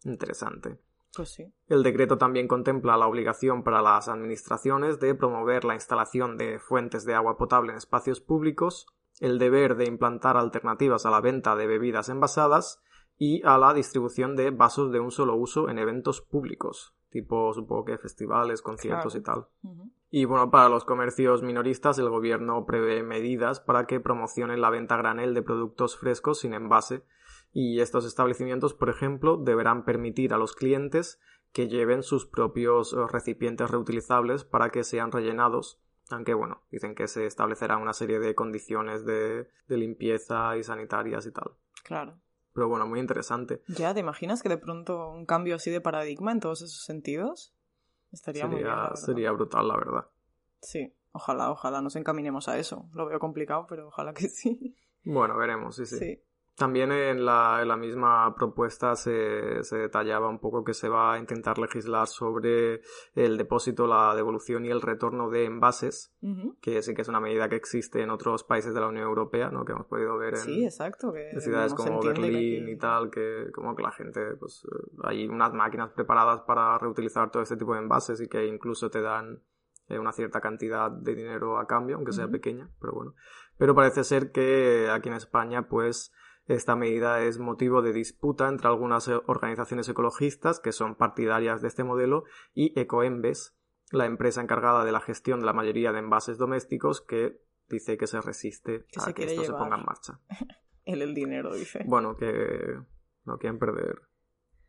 [0.04, 0.80] Interesante.
[1.16, 1.52] Pues sí.
[1.68, 7.06] El decreto también contempla la obligación para las administraciones de promover la instalación de fuentes
[7.06, 8.88] de agua potable en espacios públicos,
[9.20, 12.82] el deber de implantar alternativas a la venta de bebidas envasadas
[13.18, 17.86] y a la distribución de vasos de un solo uso en eventos públicos, tipo supongo
[17.86, 19.50] que festivales, conciertos Claro.
[19.64, 19.88] y tal.
[20.10, 24.96] Y bueno, para los comercios minoristas el gobierno prevé medidas para que promocionen la venta
[24.96, 27.04] a granel de productos frescos sin envase
[27.52, 31.20] y estos establecimientos, por ejemplo, deberán permitir a los clientes
[31.52, 37.08] que lleven sus propios eh, recipientes reutilizables para que sean rellenados, aunque bueno, dicen que
[37.08, 41.52] se establecerá una serie de condiciones de, de limpieza y sanitarias y tal.
[41.84, 42.20] Claro.
[42.54, 43.62] Pero bueno, muy interesante.
[43.68, 47.57] Ya, ¿te imaginas que de pronto un cambio así de paradigma en todos esos sentidos?
[48.12, 48.68] Estaría muy bien.
[48.68, 50.08] la Sería, brutal, la verdad.
[50.62, 52.90] Sí, ojalá, ojalá nos encaminemos a eso.
[52.94, 54.76] Lo veo complicado, pero ojalá que sí.
[55.04, 55.98] Bueno, veremos, sí, sí.
[55.98, 56.24] Sí.
[56.58, 61.14] También en la, en la misma propuesta se, se detallaba un poco que se va
[61.14, 62.82] a intentar legislar sobre
[63.14, 66.16] el depósito, la devolución y el retorno de envases,
[66.60, 69.52] que sí que es una medida que existe en otros países de la Unión Europea,
[69.52, 69.66] ¿no?
[69.66, 71.14] que hemos podido ver en, Sí, exacto.
[71.14, 72.36] Que en ciudades como Berlín
[72.66, 76.76] aquí- y tal, que como que la gente, pues eh, hay unas máquinas preparadas para
[76.80, 79.44] reutilizar todo este tipo de envases y que incluso te dan
[79.90, 83.14] eh, una cierta cantidad de dinero a cambio, aunque sea pequeña, pero bueno.
[83.60, 86.12] Pero parece ser que aquí en España, pues,
[86.48, 91.68] esta medida es motivo de disputa entre algunas eh, organizaciones ecologistas que son partidarias de
[91.68, 92.24] este modelo
[92.54, 93.56] y Ecoembes,
[93.92, 98.08] la empresa encargada de la gestión de la mayoría de envases domésticos que dice que
[98.08, 100.20] se resiste Que a se que esto se ponga en marcha.
[100.86, 101.84] Él el dinero, dice.
[101.86, 102.80] Bueno, que
[103.26, 104.02] no quieren perder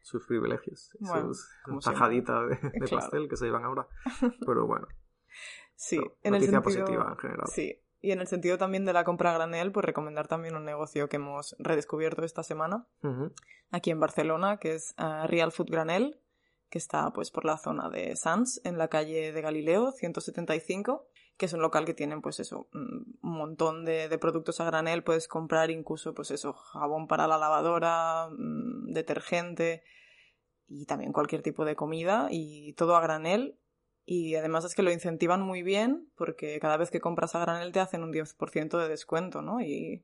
[0.00, 2.96] sus privilegios, Bueno, sus tajaditas de, de Claro.
[2.96, 3.86] pastel que se llevan ahora.
[4.46, 4.88] Pero bueno,
[5.76, 6.62] sí, en el noticia sentido...
[6.62, 7.46] positiva en general.
[7.46, 10.64] Sí, y en el sentido también de la compra a granel, pues recomendar también un
[10.64, 12.86] negocio que hemos redescubierto esta semana
[13.70, 16.20] aquí en Barcelona, que es ah, Real Food Granel,
[16.70, 21.46] que está pues por la zona de Sants, en la calle de Galileo 175, que
[21.46, 25.02] es un local que tienen pues eso, mm, un montón de, de productos a granel,
[25.02, 29.82] puedes comprar incluso pues eso, jabón para la lavadora, mm, detergente
[30.66, 33.58] y también cualquier tipo de comida y todo a granel.
[34.10, 37.72] Y además es que lo incentivan muy bien porque cada vez que compras a granel
[37.72, 39.60] te hacen un 10% de descuento, ¿no?
[39.60, 40.02] Y,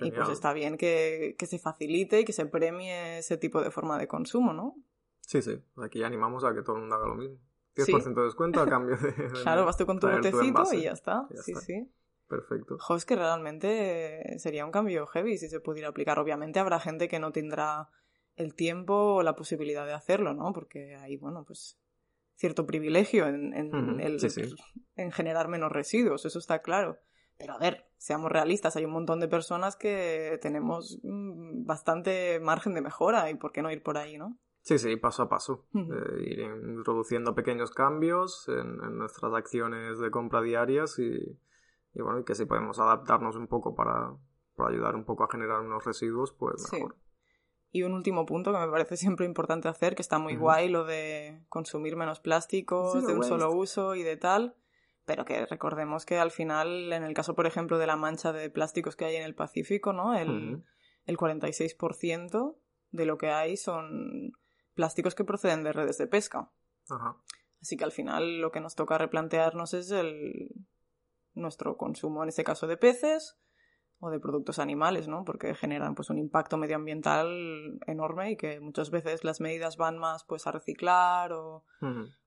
[0.00, 3.70] y pues está bien que, que se facilite y que se premie ese tipo de
[3.70, 4.76] forma de consumo, ¿no?
[5.22, 5.58] Sí, sí.
[5.78, 7.38] Aquí animamos a que todo el mundo haga lo mismo.
[7.74, 8.14] 10% Sí.
[8.14, 9.12] de descuento a cambio de...
[9.12, 11.26] de Claro, vas tú con tu botecito y ya está.
[11.30, 11.64] Ya sí, está.
[11.64, 11.90] sí.
[12.28, 12.76] Perfecto.
[12.80, 16.18] Jo, es que realmente sería un cambio heavy si se pudiera aplicar.
[16.18, 17.88] Obviamente habrá gente que no tendrá
[18.36, 20.52] el tiempo o la posibilidad de hacerlo, ¿no?
[20.52, 21.78] Porque hay, bueno, pues
[22.34, 24.42] cierto privilegio en, en, el- sí, sí.
[24.96, 26.98] en generar menos residuos, eso está claro.
[27.38, 32.74] Pero a ver, seamos realistas, hay un montón de personas que tenemos mm, bastante margen
[32.74, 34.38] de mejora y por qué no ir por ahí, ¿no?
[34.60, 35.66] Sí, sí, paso a paso.
[35.74, 41.38] Eh, ir introduciendo pequeños cambios en, en nuestras acciones de compra diarias y,
[41.94, 44.14] y bueno, y que si podemos adaptarnos un poco para,
[44.54, 46.84] para ayudar un poco a generar unos residuos, pues Sí.
[47.72, 50.84] Y un último punto que me parece siempre importante hacer, que está muy guay, lo
[50.84, 53.34] de consumir menos plásticos Zero de un waste.
[53.34, 54.54] solo uso y de tal,
[55.04, 58.50] pero que recordemos que al final, en el caso, por ejemplo, de la mancha de
[58.50, 60.14] plásticos que hay en el Pacífico, ¿no?
[60.14, 60.62] El,
[61.06, 62.56] el 46%
[62.90, 64.32] de lo que hay son
[64.74, 66.50] plásticos que proceden de redes de pesca.
[67.60, 70.50] Así que al final lo que nos toca replantearnos es el
[71.34, 73.38] nuestro consumo, en este caso de peces
[74.04, 75.24] o de productos animales, ¿no?
[75.24, 80.24] Porque generan pues un impacto medioambiental enorme y que muchas veces las medidas van más
[80.24, 81.64] pues a reciclar o,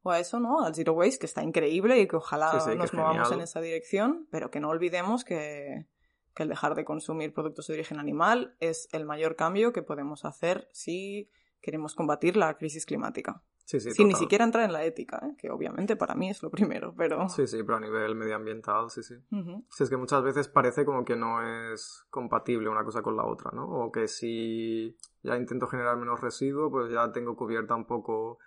[0.02, 0.62] o a eso, ¿no?
[0.64, 3.34] Al zero waste, que está increíble y que ojalá Sí, sí, que nos movamos genial.
[3.34, 5.86] en esa dirección, pero que no olvidemos que,
[6.34, 10.24] que el dejar de consumir productos de origen animal es el mayor cambio que podemos
[10.24, 13.44] hacer si queremos combatir la crisis climática.
[13.66, 15.36] Sí, sí, Sin ni siquiera entrar en la ética, ¿eh?
[15.40, 17.28] que obviamente para mí es lo primero, pero...
[17.30, 19.16] Sí, sí, pero a nivel medioambiental, sí, sí.
[19.32, 19.66] Ujú.
[19.70, 21.42] Sí, es que muchas veces parece como que no
[21.74, 23.66] es compatible una cosa con la otra, ¿no?
[23.68, 28.38] O que si ya intento generar menos residuo, pues ya tengo cubierta un poco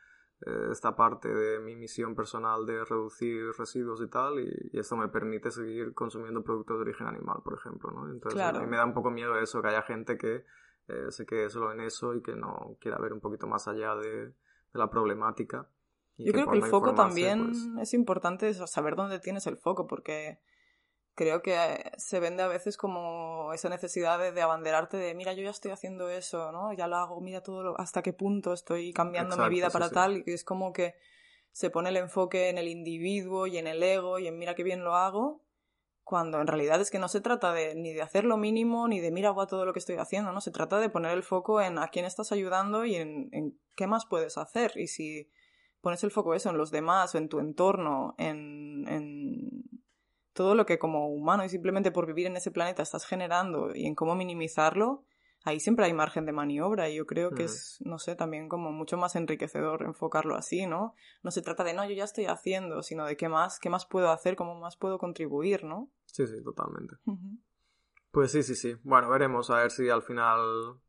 [0.46, 4.96] eh, esta parte de mi misión personal de reducir residuos y tal, y, y esto
[4.96, 8.08] me permite seguir consumiendo productos de origen animal, por ejemplo, ¿no?
[8.08, 8.58] Entonces Claro.
[8.58, 10.44] a mí me da un poco miedo eso, que haya gente que
[10.86, 13.96] eh, se quede solo en eso y que no quiera ver un poquito más allá
[13.96, 14.32] de,
[14.72, 15.68] de la problemática.
[16.18, 20.40] Yo creo que el foco también pues, es importante saber dónde tienes el foco, porque
[21.14, 25.42] creo que se vende a veces como esa necesidad de, de abanderarte de, mira, yo
[25.42, 26.72] ya estoy haciendo eso, ¿no?
[26.72, 29.88] Ya lo hago, mira todo lo- hasta qué punto estoy cambiando Exacto, mi vida para
[29.88, 29.94] sí.
[29.94, 30.94] tal, y es como que
[31.52, 34.62] se pone el enfoque en el individuo y en el ego y en mira qué
[34.62, 35.42] bien lo hago,
[36.08, 38.98] cuando en realidad es que no se trata de ni de hacer lo mínimo ni
[38.98, 40.40] de mira guau todo lo que estoy haciendo, ¿no?
[40.40, 43.86] Se trata de poner el foco en a quién estás ayudando y en, en qué
[43.86, 44.72] más puedes hacer.
[44.76, 45.30] Y si
[45.82, 49.68] pones el foco eso en los demás o en tu entorno, en, en
[50.32, 53.84] todo lo que como humano y simplemente por vivir en ese planeta estás generando y
[53.84, 55.04] en cómo minimizarlo,
[55.44, 57.52] ahí siempre hay margen de maniobra y yo creo que Ujú.
[57.52, 60.94] es, no sé, también como mucho más enriquecedor enfocarlo así, ¿no?
[61.22, 63.84] No se trata de, no, yo ya estoy haciendo, sino de qué más, qué más
[63.84, 65.90] puedo hacer, cómo más puedo contribuir, ¿no?
[66.18, 66.96] Sí, sí, totalmente.
[68.10, 68.76] Pues sí, sí, sí.
[68.82, 70.80] Bueno, veremos a ver si al final,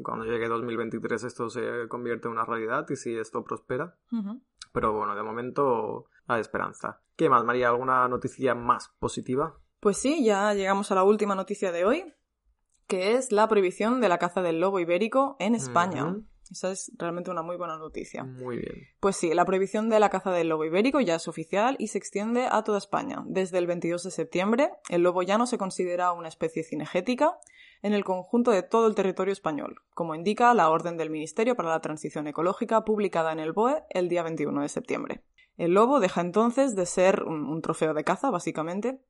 [0.00, 3.98] cuando llegue 2023, esto se convierte en una realidad y si esto prospera.
[4.72, 7.02] Pero bueno, de momento hay esperanza.
[7.16, 7.70] ¿Qué más, María?
[7.70, 9.58] ¿Alguna noticia más positiva?
[9.80, 12.14] Pues sí, ya llegamos a la última noticia de hoy,
[12.86, 16.14] que es la prohibición de la caza del lobo ibérico en España.
[16.50, 18.24] Esa es realmente una muy buena noticia.
[18.24, 18.88] Muy bien.
[19.00, 21.98] Pues sí, la prohibición de la caza del lobo ibérico ya es oficial y se
[21.98, 23.24] extiende a toda España.
[23.26, 27.38] Desde el 22 de septiembre, el lobo ya no se considera una especie cinegética
[27.82, 31.68] en el conjunto de todo el territorio español, como indica la orden del Ministerio para
[31.68, 35.22] la Transición Ecológica publicada en el BOE el día 21 de septiembre.
[35.56, 39.00] El lobo deja entonces de ser un, un trofeo de caza, básicamente.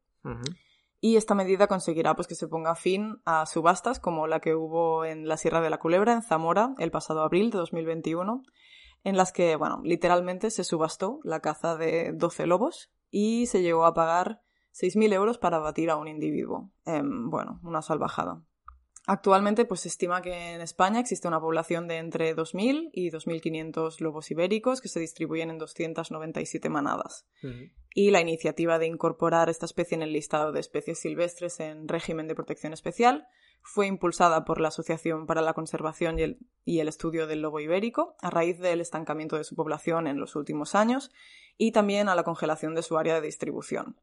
[1.01, 5.05] Y esta medida conseguirá pues, que se ponga fin a subastas como la que hubo
[5.05, 8.43] en la Sierra de la Culebra, en Zamora, el pasado abril de 2021,
[9.05, 13.85] en las que, bueno, literalmente se subastó la caza de 12 lobos y se llegó
[13.85, 14.41] a pagar
[14.73, 16.71] 6.000 euros para abatir a un individuo.
[16.85, 18.43] Em, bueno, una salvajada.
[19.07, 24.01] Actualmente pues, se estima que en España existe una población de entre 2.000 y 2.500
[24.01, 27.27] lobos ibéricos que se distribuyen en 297 manadas.
[27.43, 27.71] Ujú.
[27.99, 32.29] y la iniciativa de incorporar esta especie en el listado de especies silvestres en régimen
[32.29, 33.27] de protección especial
[33.63, 37.59] fue impulsada por la Asociación para la Conservación y el, y el Estudio del Lobo
[37.59, 41.11] Ibérico a raíz del estancamiento de su población en los últimos años
[41.57, 43.97] y también a la congelación de su área de distribución,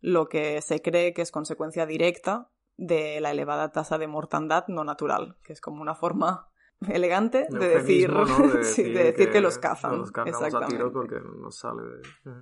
[0.00, 4.84] lo que se cree que es consecuencia directa de la elevada tasa de mortandad no
[4.84, 6.48] natural, que es como una forma
[6.88, 8.24] elegante de decir, ¿no?
[8.24, 8.24] De
[8.64, 9.98] sí, decir, de decir que, los cazan.
[9.98, 10.76] Los cargamos a Exactamente.
[10.76, 12.32] tiros porque nos sale de...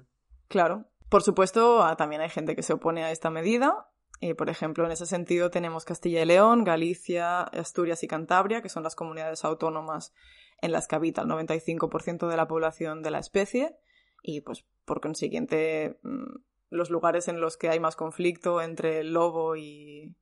[0.47, 0.84] Claro.
[1.09, 3.89] Por supuesto, ah, también hay gente que se opone a esta medida.
[4.20, 8.68] Eh, por ejemplo, en ese sentido tenemos Castilla y León, Galicia, Asturias y Cantabria, que
[8.68, 10.12] son las comunidades autónomas
[10.61, 13.76] en las que habita el 95% de la población de la especie.
[14.22, 16.34] Y pues, por consiguiente, mm,
[16.70, 20.16] los lugares en los que hay más conflicto entre el lobo y,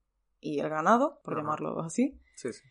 [0.45, 1.43] y el ganado, por Ajá.
[1.43, 2.21] llamarlo así.
[2.37, 2.63] Sí, sí.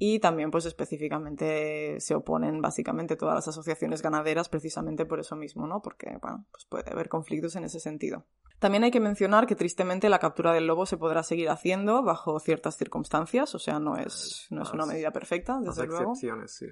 [0.00, 5.66] Y también, pues específicamente se oponen básicamente todas las asociaciones ganaderas precisamente por eso mismo,
[5.66, 5.82] ¿no?
[5.82, 8.24] Porque, bueno, pues puede haber conflictos en ese sentido.
[8.60, 12.38] También hay que mencionar que tristemente la captura del lobo se podrá seguir haciendo bajo
[12.38, 16.12] ciertas circunstancias, o sea, no es, no es una Las- medida perfecta, Las desde luego.
[16.12, 16.66] excepciones, sí.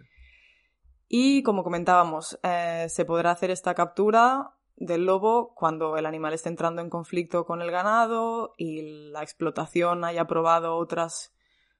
[1.09, 6.49] Y como comentábamos, eh, se podrá hacer esta captura del lobo cuando el animal esté
[6.49, 11.33] entrando en conflicto con el ganado y la explotación haya probado otras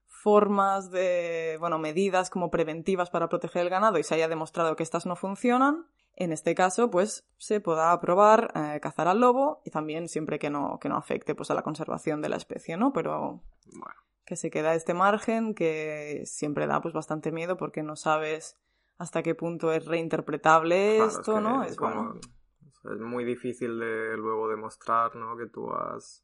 [0.07, 4.83] formas de, bueno, medidas como preventivas para proteger el ganado y se haya demostrado que
[4.83, 5.87] estas no funcionan.
[6.19, 10.49] En este caso, pues se podrá aprobar eh, cazar al lobo y también siempre que
[10.49, 12.93] no, que no afecte pues, a la conservación de la especie, ¿no?
[12.95, 13.95] Pero Bueno,
[14.25, 18.57] que se queda este margen que siempre da pues bastante miedo porque no sabes
[18.97, 21.63] hasta qué punto es reinterpretable claro, es esto, que ¿no?
[21.65, 22.21] es Es como- bueno.
[22.93, 25.37] Es muy difícil de luego demostrar, ¿no?
[25.37, 26.23] Que tú has...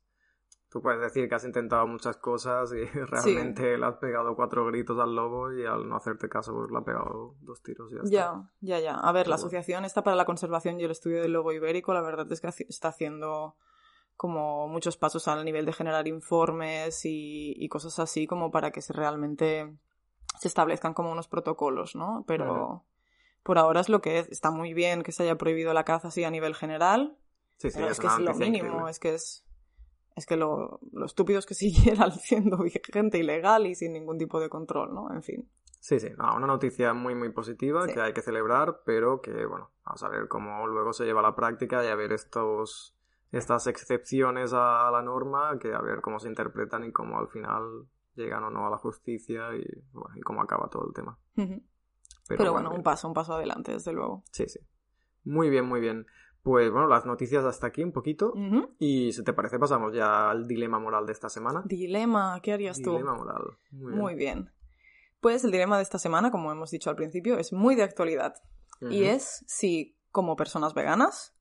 [0.71, 4.99] Tú puedes decir que has intentado muchas cosas y realmente le has pegado cuatro gritos
[4.99, 8.01] al lobo y al no hacerte caso pues le has pegado dos tiros y ya
[8.01, 8.11] está.
[8.11, 8.95] Ya, ya, ya.
[8.95, 9.47] A ver, la bueno.
[9.47, 12.49] Asociación está para la Conservación y el Estudio del Lobo Ibérico, la verdad es que
[12.69, 13.57] está haciendo
[14.17, 18.81] como muchos pasos al nivel de generar informes y, y cosas así como para que
[18.81, 19.77] se realmente
[20.39, 22.25] se establezcan como unos protocolos, ¿no?
[22.27, 22.85] Pero.
[23.43, 24.29] Por ahora es lo que es.
[24.31, 27.17] Está muy bien que se haya prohibido la caza así a nivel general,
[27.59, 28.91] Sí, sí, pero es, es que es lo mínimo, increíble.
[28.91, 29.45] es que es
[30.15, 34.41] es que lo, lo estúpido es que siguiera siendo vigente ilegal y sin ningún tipo
[34.41, 35.11] de control, ¿no?
[35.13, 35.49] En fin.
[35.81, 37.95] Sí, sí, no, una noticia muy, muy positiva Sí.
[37.95, 41.25] que hay que celebrar, pero que, bueno, vamos a ver cómo luego se lleva a
[41.25, 42.95] la práctica y a ver estos,
[43.33, 47.87] estas excepciones a la norma, que a ver cómo se interpretan y cómo al final
[48.15, 51.19] llegan o no a la justicia y, bueno, y cómo acaba todo el tema.
[51.37, 51.63] Ujú.
[52.29, 54.25] Pero, Pero bueno, un paso, un paso adelante, desde luego.
[54.31, 54.61] Sí, sí.
[55.25, 56.07] Muy bien, muy bien.
[56.43, 58.35] Pues bueno, las noticias hasta aquí un poquito.
[58.79, 61.63] Y si te parece, pasamos ya al dilema moral de esta semana.
[61.65, 62.93] Dilema, ¿qué harías tú?
[62.93, 63.43] Dilema moral.
[63.71, 64.01] Muy bien.
[64.01, 64.53] Muy bien.
[65.21, 68.35] Pues el dilema de esta semana, como hemos dicho al principio, es muy de actualidad.
[68.81, 71.37] Y es si, como personas veganas,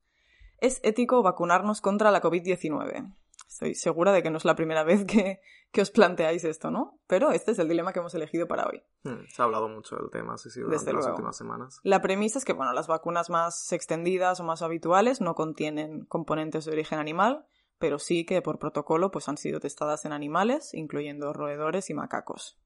[0.59, 3.15] es ético vacunarnos contra la COVID-19.
[3.61, 5.39] Estoy segura de que no es la primera vez que,
[5.71, 6.99] que os planteáis esto, ¿no?
[7.05, 8.81] Pero este es el dilema que hemos elegido para hoy.
[9.03, 11.15] Mm, Se ha hablado mucho del tema, sí, sí, durante Desde las luego.
[11.17, 11.79] últimas semanas.
[11.83, 16.65] La premisa es que, bueno, las vacunas más extendidas o más habituales no contienen componentes
[16.65, 17.45] de origen animal,
[17.77, 22.59] pero sí que por protocolo pues han sido testadas en animales, incluyendo roedores y macacos.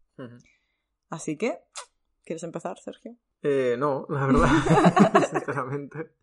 [1.10, 1.60] Así que,
[2.24, 3.18] ¿quieres empezar, Sergio?
[3.42, 4.48] Eh, no, la verdad,
[5.30, 6.14] sinceramente.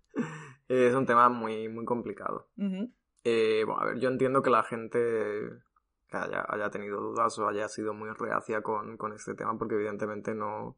[0.68, 2.48] Eh, es un tema muy, muy complicado.
[2.56, 2.90] Ujú.
[3.24, 4.98] Eh, bueno, a ver, yo entiendo que la gente
[6.08, 9.76] que haya, haya tenido dudas o haya sido muy reacia con, con este tema, porque
[9.76, 10.76] evidentemente no,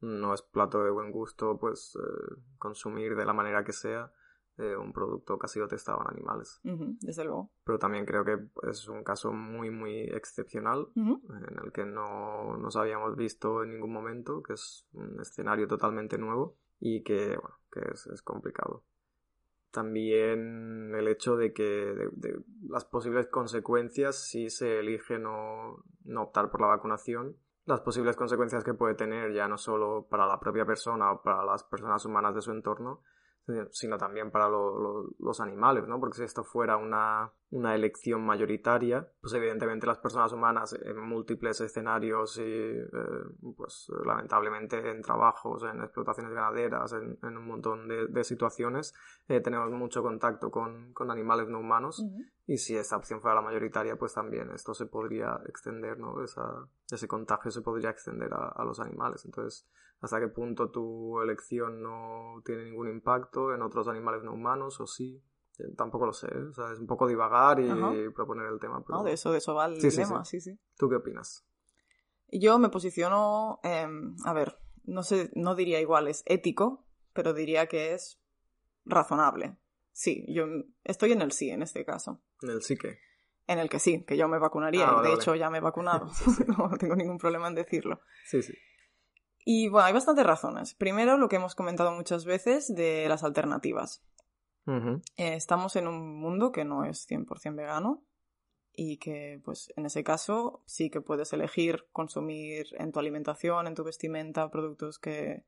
[0.00, 4.12] no es plato de buen gusto, pues, eh, consumir de la manera que sea
[4.56, 6.60] eh, un producto que ha sido testado en animales.
[7.00, 7.50] Desde luego.
[7.64, 8.38] Pero también creo que
[8.68, 13.92] es un caso muy, muy excepcional en el que no nos habíamos visto en ningún
[13.92, 18.84] momento, que es un escenario totalmente nuevo y que, bueno, que es, es complicado.
[19.70, 26.22] También el hecho de que de, de las posibles consecuencias si se elige no, no
[26.22, 30.40] optar por la vacunación, las posibles consecuencias que puede tener ya no solo para la
[30.40, 33.02] propia persona o para las personas humanas de su entorno,
[33.72, 35.98] sino también para lo- lo- los animales, ¿no?
[35.98, 41.60] Porque si esto fuera una, una elección mayoritaria, pues evidentemente las personas humanas en múltiples
[41.60, 42.86] escenarios y, eh,
[43.56, 48.94] pues lamentablemente en trabajos, en explotaciones ganaderas, en, en un montón de, de situaciones,
[49.28, 52.04] eh, tenemos mucho contacto con, con animales no humanos
[52.46, 56.22] y si esa opción fuera la mayoritaria, pues también esto se podría extender, ¿no?
[56.22, 59.24] Esa, ese contagio se podría extender a, a los animales.
[59.24, 59.68] Entonces,
[60.00, 64.86] ¿hasta qué punto tu elección no tiene ningún impacto en otros animales no humanos o
[64.86, 65.22] sí?
[65.58, 66.42] Eh, Tampoco lo sé, ¿eh?
[66.50, 67.92] o sea, es un poco divagar y Ajá.
[68.14, 68.82] proponer el tema.
[68.84, 68.98] Pero...
[68.98, 70.58] No, de eso, de eso va el Sí, sí, sí, sí.
[70.76, 71.44] ¿Tú qué opinas?
[72.32, 77.66] Yo me posiciono, em, a ver, no sé, no diría igual es ético, pero diría
[77.66, 78.20] que es
[78.84, 79.56] razonable.
[79.92, 80.46] Sí, yo
[80.84, 82.22] estoy en el sí en este caso.
[82.42, 82.98] En el sí que.
[83.46, 84.88] En el que sí, que yo me vacunaría.
[84.88, 85.22] Ah, vale, de vale.
[85.22, 86.08] hecho, ya me he vacunado.
[86.56, 88.00] no tengo ningún problema en decirlo.
[88.24, 88.54] Sí, sí.
[89.44, 90.74] Y bueno, hay bastantes razones.
[90.74, 94.02] Primero, lo que hemos comentado muchas veces de las alternativas.
[95.16, 98.04] Eh, estamos en un mundo que no es 100% vegano
[98.72, 103.74] y que, pues, en ese caso sí que puedes elegir consumir en tu alimentación, en
[103.74, 105.44] tu vestimenta, productos que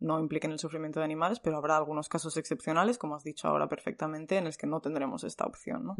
[0.00, 3.68] no impliquen el sufrimiento de animales, pero habrá algunos casos excepcionales, como has dicho ahora
[3.68, 5.96] perfectamente, en los que no tendremos esta opción, ¿no?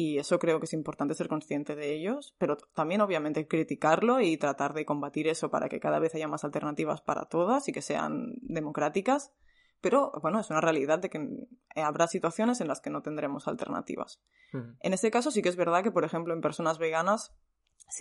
[0.00, 4.36] Y eso creo que es importante ser consciente de ellos, pero también obviamente criticarlo y
[4.36, 7.82] tratar de combatir eso para que cada vez haya más alternativas para todas y que
[7.82, 9.32] sean democráticas.
[9.80, 11.26] Pero bueno, es una realidad de que
[11.74, 14.20] habrá situaciones en las que no tendremos alternativas.
[14.54, 14.76] Ujú.
[14.78, 17.34] En este caso sí que es verdad que, por ejemplo, en personas veganas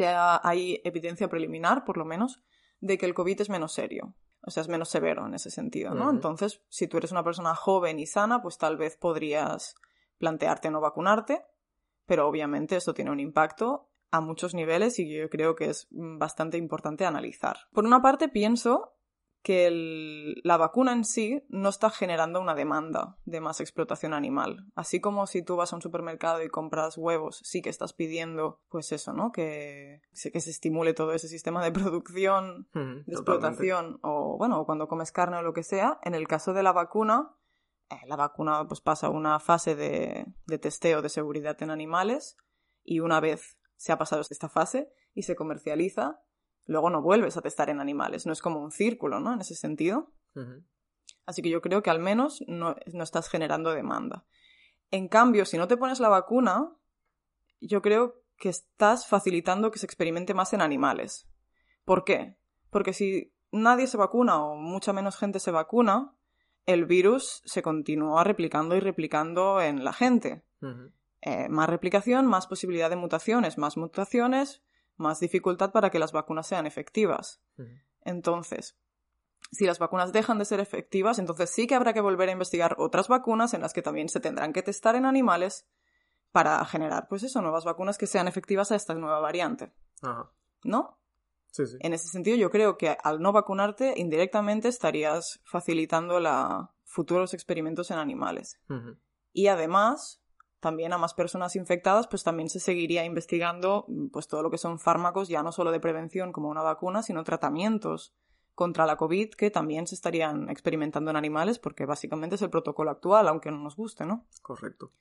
[0.05, 2.43] ha- hay evidencia preliminar, por lo menos,
[2.79, 4.13] de que el COVID es menos serio.
[4.41, 6.11] O sea, es menos severo en ese sentido, ¿no?
[6.11, 9.73] Entonces, si tú eres una persona joven y sana, pues tal vez podrías
[10.19, 11.43] plantearte no vacunarte,
[12.07, 16.17] pero obviamente esto tiene un impacto a muchos niveles y yo creo que es mm,
[16.17, 17.57] bastante importante analizar.
[17.73, 18.93] Por una parte, pienso
[19.43, 24.65] que el- la vacuna en sí no está generando una demanda de más explotación animal.
[24.75, 28.61] Así como si tú vas a un supermercado y compras huevos, sí que estás pidiendo,
[28.69, 29.31] pues eso, ¿no?
[29.31, 32.79] Que, se- que se estimule todo ese sistema de producción Ujú.
[32.79, 33.11] de Totalmente.
[33.13, 36.73] explotación o bueno, cuando comes carne o lo que sea, en el caso de la
[36.73, 37.33] vacuna,
[38.07, 42.37] la vacuna pues pasa una fase de, de testeo de seguridad en animales
[42.83, 46.21] y una vez se ha pasado esta fase y se comercializa,
[46.65, 49.33] luego no vuelves a testar en animales, no es como un círculo, ¿no?
[49.33, 50.13] En ese sentido.
[51.25, 54.25] Así que yo creo que al menos no, no estás generando demanda.
[54.91, 56.71] En cambio, si no te pones la vacuna,
[57.59, 61.27] yo creo que estás facilitando que se experimente más en animales.
[61.83, 62.37] ¿Por qué?
[62.69, 66.16] Porque si nadie se vacuna o mucha menos gente se vacuna,
[66.67, 70.43] el virus se continúa replicando y replicando en la gente.
[71.21, 74.61] Eh, más replicación, más posibilidad de mutaciones, más mutaciones,
[74.97, 77.41] más dificultad para que las vacunas sean efectivas.
[78.01, 78.77] Entonces,
[79.51, 82.75] si las vacunas dejan de ser efectivas, entonces sí que habrá que volver a investigar
[82.79, 85.67] otras vacunas en las que también se tendrán que testar en animales
[86.33, 89.71] para generar, pues eso, nuevas vacunas que sean efectivas a esta nueva variante.
[90.01, 90.31] Ajá.
[90.63, 90.99] ¿No?
[91.57, 91.77] Sí, sí.
[91.79, 97.89] En ese sentido, yo creo que al no vacunarte, indirectamente estarías facilitando la futuros experimentos
[97.89, 98.59] en animales.
[99.33, 100.21] Y además,
[100.59, 104.77] también a más personas infectadas, pues también se seguiría investigando pues todo lo que son
[104.77, 108.13] fármacos, ya no solo de prevención como una vacuna, sino tratamientos
[108.53, 112.91] contra la COVID que también se estarían experimentando en animales, porque básicamente es el protocolo
[112.91, 114.27] actual, aunque no nos guste, ¿no?
[114.43, 114.91] Correcto.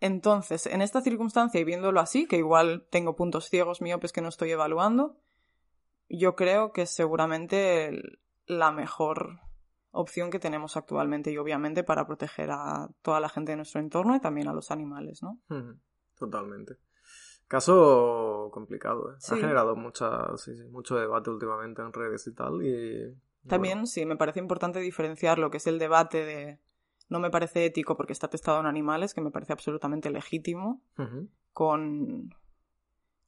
[0.00, 4.30] Entonces, en esta circunstancia y viéndolo así, que igual tengo puntos ciegos miopes que no
[4.30, 5.18] estoy evaluando,
[6.18, 9.40] yo creo que es seguramente la mejor
[9.90, 14.16] opción que tenemos actualmente y obviamente para proteger a toda la gente de nuestro entorno
[14.16, 15.40] y también a los animales, ¿no?
[16.18, 16.76] Totalmente.
[17.48, 19.16] Caso complicado, ¿eh?
[19.18, 19.34] Sí.
[19.34, 22.62] Ha generado mucha, sí, sí, mucho debate últimamente en redes y tal.
[22.64, 23.14] Y
[23.46, 26.60] También sí, me parece importante diferenciar lo que es el debate de
[27.08, 30.82] no me parece ético porque está testado en animales, que me parece absolutamente legítimo,
[31.52, 32.34] con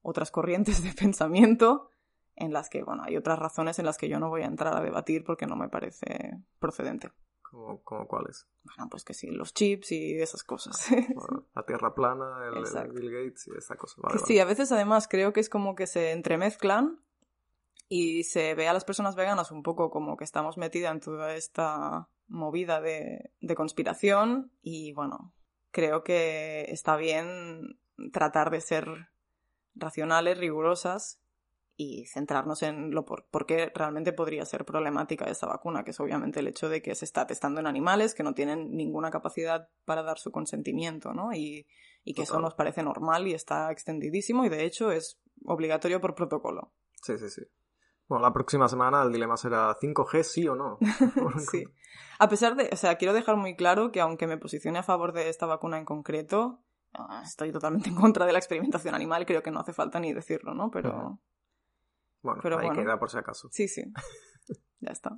[0.00, 1.90] otras corrientes de pensamiento
[2.36, 4.76] en las que, bueno, hay otras razones en las que yo no voy a entrar
[4.76, 7.12] a debatir porque no me parece procedente.
[7.42, 8.46] como, como cuáles.
[8.64, 10.88] Bueno, pues que sí, los chips y esas cosas.
[11.14, 12.92] Bueno, la Tierra plana, el.
[12.92, 14.00] Bill Gates y esta cosa.
[14.02, 14.18] Vale.
[14.18, 17.00] sí, a veces además creo que es como que se entremezclan
[17.88, 21.34] y se ve a las personas veganas un poco como que estamos metidas en toda
[21.34, 25.34] esta movida de, de conspiración y bueno,
[25.70, 27.78] creo que está bien
[28.12, 29.10] tratar de ser
[29.74, 31.20] racionales, rigurosas
[31.76, 36.00] y centrarnos en lo por, por qué realmente podría ser problemática esta vacuna, que es
[36.00, 39.68] obviamente el hecho de que se está testando en animales que no tienen ninguna capacidad
[39.84, 41.32] para dar su consentimiento, ¿no?
[41.32, 41.66] Y,
[42.04, 46.14] y que eso nos parece normal y está extendidísimo y de hecho es obligatorio por
[46.14, 46.72] protocolo.
[47.02, 47.42] Sí, sí, sí.
[48.06, 50.78] Bueno, la próxima semana el dilema será 5G, sí o no.
[51.50, 51.64] sí.
[52.18, 55.12] A pesar de, o sea, quiero dejar muy claro que aunque me posicione a favor
[55.12, 56.62] de esta vacuna en concreto,
[56.92, 60.12] ah, estoy totalmente en contra de la experimentación animal, creo que no hace falta ni
[60.12, 60.70] decirlo, ¿no?
[60.70, 61.18] Pero.
[62.24, 62.82] Bueno, Pero ahí bueno.
[62.82, 63.48] queda por si acaso.
[63.52, 63.84] sí, sí.
[64.80, 65.14] ya está.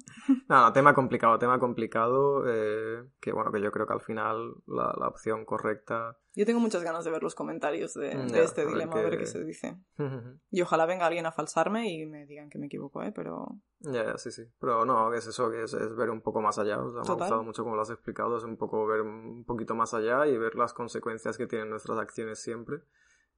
[0.49, 4.95] No, tema complicado, tema complicado, eh, que bueno, que yo creo que al final la,
[4.99, 6.19] la opción correcta...
[6.35, 8.93] Yo tengo muchas ganas de ver los comentarios de, de Mm, Ya, este a dilema,
[8.93, 9.77] a qué- ver qué se dice.
[10.51, 13.13] Y ojalá venga alguien a falsarme y me digan que me equivoco, ¿eh?
[13.15, 14.43] Pero ya, sí, sí.
[14.61, 16.79] Pero no, que es eso, que es, es ver un poco más allá.
[16.81, 17.17] O sea, me ha Total.
[17.19, 20.37] gustado mucho como lo has explicado, es un poco ver un poquito más allá y
[20.37, 22.83] ver las consecuencias que tienen nuestras acciones siempre.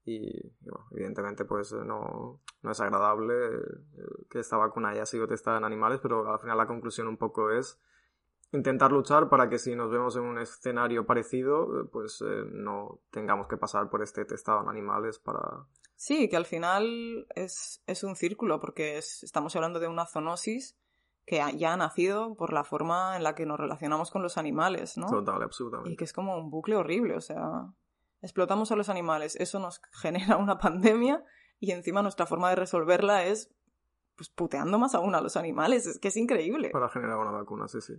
[0.04, 3.60] Y, y, bueno, evidentemente pues no, no es agradable eh,
[4.30, 7.50] que esta vacuna haya sido testada en animales, pero al final la conclusión un poco
[7.50, 7.78] es
[8.52, 13.00] intentar luchar para que si nos vemos en un escenario parecido, eh, pues eh, no
[13.10, 15.66] tengamos que pasar por este testado en animales para...
[15.96, 20.78] sí, que al final es, es un círculo, porque es- estamos hablando de una zoonosis
[21.26, 24.38] que ha- ya ha nacido por la forma en la que nos relacionamos con los
[24.38, 25.08] animales, ¿no?
[25.10, 25.92] Total, absolutamente.
[25.92, 27.70] Y que es como un bucle horrible, o sea,
[28.20, 31.24] explotamos a los animales, eso nos genera una pandemia
[31.60, 33.50] y encima nuestra forma de resolverla es
[34.16, 36.70] pues puteando más aún a los animales, es que es increíble.
[36.70, 37.94] Para generar una vacuna, sí, sí.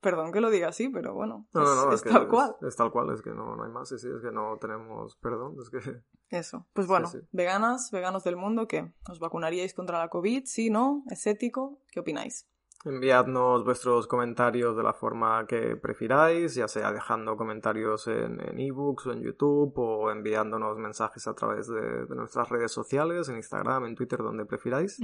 [0.00, 2.26] Perdón que lo diga así, pero bueno, No, es, no, no, es es, que tal
[2.26, 2.56] cual.
[2.62, 5.16] Es, tal cual, es que no, no hay más, sí, sí, es que no tenemos
[5.16, 6.02] perdón, es que...
[6.36, 6.66] Eso.
[6.72, 7.18] Pues Sí, bueno, sí.
[7.32, 8.92] veganas, veganos del mundo, ¿qué?
[9.08, 10.44] ¿Os vacunaríais contra la COVID?
[10.46, 11.04] ¿Sí, no?
[11.10, 11.80] ¿Es ético?
[11.92, 12.48] ¿Qué opináis?
[12.84, 19.06] Enviadnos vuestros comentarios de la forma que prefiráis, ya sea dejando comentarios en en ebooks
[19.06, 23.84] o en YouTube o enviándonos mensajes a través de, de nuestras redes sociales, en Instagram,
[23.84, 24.98] en Twitter, donde prefiráis.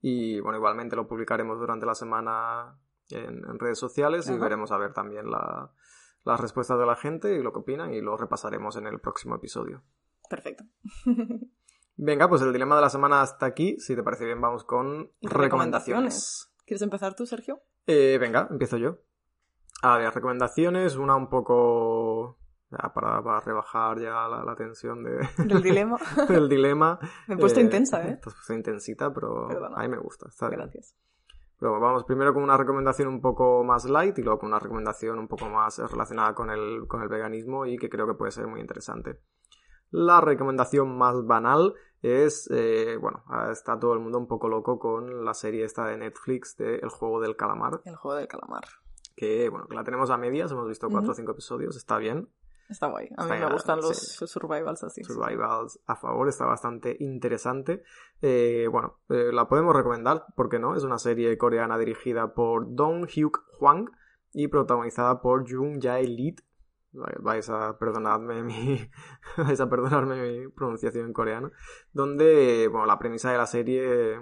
[0.00, 2.76] Y bueno, igualmente lo publicaremos durante la semana
[3.10, 5.70] en, en redes sociales y veremos a ver también la-
[6.24, 9.36] las respuestas de la gente y lo que opinan y lo repasaremos en el próximo
[9.36, 9.82] episodio.
[10.28, 10.64] Perfecto.
[11.96, 13.78] Venga, pues el dilema de la semana hasta aquí.
[13.78, 16.49] Si te parece bien, vamos con recomendaciones.
[16.70, 17.58] ¿Quieres empezar tú, Sergio?
[17.88, 18.98] Eh, venga, empiezo yo.
[19.82, 22.38] A ver, recomendaciones, una un poco...
[22.70, 25.98] ya, para, para rebajar ya la, la tensión de, Del dilema.
[26.28, 27.00] del dilema.
[27.26, 28.20] Me he puesto Eh, intensa, ¿eh?
[28.22, 29.78] Te has puesto intensita, pero Perdona.
[29.78, 30.28] a mí me gusta.
[30.28, 30.60] Está bien.
[30.60, 30.94] Gracias.
[31.58, 35.18] Pero vamos primero con una recomendación un poco más light y luego con una recomendación
[35.18, 38.46] un poco más relacionada con el, con el veganismo y que creo que puede ser
[38.46, 39.18] muy interesante.
[39.90, 45.24] La recomendación más banal es, eh, bueno, está todo el mundo un poco loco con
[45.24, 48.64] la serie esta de Netflix de El juego del calamar, El juego del calamar.
[49.16, 52.28] que bueno, que la tenemos a medias, hemos visto cuatro o cinco episodios, está bien.
[52.70, 53.08] Está guay.
[53.16, 54.26] A mí Está me gustan los sí.
[54.28, 55.02] survivals así.
[55.02, 57.82] Survivals a favor, está bastante interesante.
[58.22, 60.76] Eh, bueno, eh, la podemos recomendar, ¿por qué no?
[60.76, 63.90] Es una serie coreana dirigida por Dong Hyuk Hwang
[64.32, 66.36] y protagonizada por Jung Jae Lee.
[66.92, 68.90] Vais a perdonarme mi,
[69.36, 71.52] vais a perdonarme mi pronunciación en coreano.
[71.92, 74.20] Donde, bueno, la premisa de la serie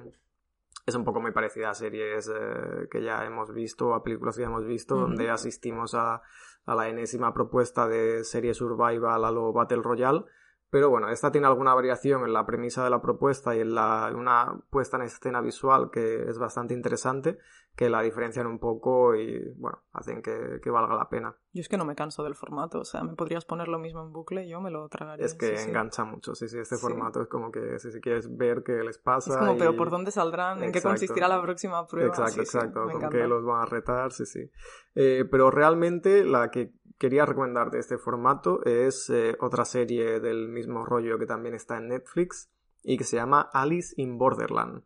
[0.86, 4.42] es un poco muy parecida a series eh, que ya hemos visto, a películas que
[4.42, 6.22] ya hemos visto, donde asistimos a,
[6.68, 10.24] a la enésima propuesta de serie survival a lo Battle Royale,
[10.70, 14.12] Pero bueno, esta tiene alguna variación en la premisa de la propuesta y en la,
[14.14, 17.38] una puesta en escena visual que es bastante interesante,
[17.78, 21.36] que la diferencian un poco y, bueno, hacen que, que valga la pena.
[21.52, 24.02] Yo es que no me canso del formato, o sea, me podrías poner lo mismo
[24.02, 25.24] en bucle y yo me lo tragaría.
[25.24, 25.68] Es que sí, sí.
[25.70, 28.98] engancha mucho, sí, sí, este formato es como que si, si quieres ver qué les
[28.98, 29.30] pasa.
[29.30, 30.60] Es como, y- pero ¿por dónde saldrán?
[30.60, 32.08] ¿En qué consistirá la próxima prueba?
[32.08, 33.10] Exacto, exacto, con encanta.
[33.16, 34.50] qué los van a retar, sí, sí.
[34.96, 40.48] Eh, pero realmente la que quería recomendar de este formato es eh, otra serie del
[40.48, 42.50] mismo rollo que también está en Netflix
[42.82, 44.82] y que se llama Alice in Borderland,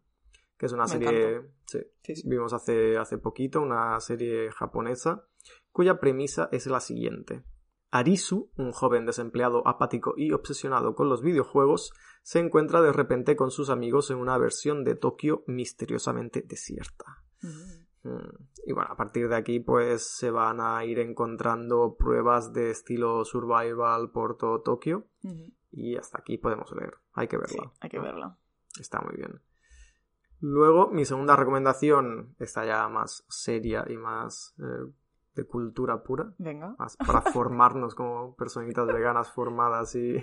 [0.63, 2.29] que es una Me serie, sí, Sí, sí.
[2.29, 5.27] vimos hace, hace poquito, una serie japonesa,
[5.73, 7.43] cuya premisa es la siguiente.
[7.91, 11.93] Arisu, un joven desempleado apático y obsesionado con los videojuegos,
[12.23, 17.25] se encuentra de repente con sus amigos en una versión de Tokio misteriosamente desierta.
[17.43, 18.09] Mm.
[18.09, 22.71] Mm, Y bueno, a partir de aquí pues se van a ir encontrando pruebas de
[22.71, 25.09] estilo survival por todo Tokio
[25.73, 26.95] y hasta aquí podemos leer.
[27.15, 27.73] Hay que Sí, verla.
[27.81, 28.39] hay que verla.
[28.79, 29.41] Está muy bien.
[30.43, 34.90] Luego, mi segunda recomendación está ya más seria y más eh,
[35.36, 36.74] de cultura pura, Venga.
[36.80, 40.16] más para formarnos como personitas veganas formadas y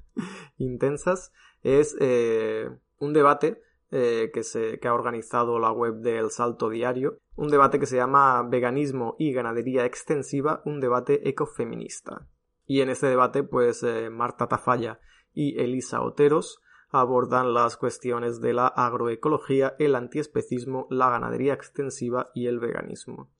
[0.58, 1.32] intensas,
[1.62, 2.68] es eh,
[2.98, 7.78] un debate eh, que, se, que ha organizado la web del Salto Diario, un debate
[7.78, 12.26] que se llama Veganismo y Ganadería Extensiva, un debate ecofeminista.
[12.66, 14.98] Y en este debate, pues Marta Tafalla
[15.32, 16.60] y Elisa Oteros
[16.90, 23.30] abordan las cuestiones de la agroecología, el antiespecismo, la ganadería extensiva y el veganismo.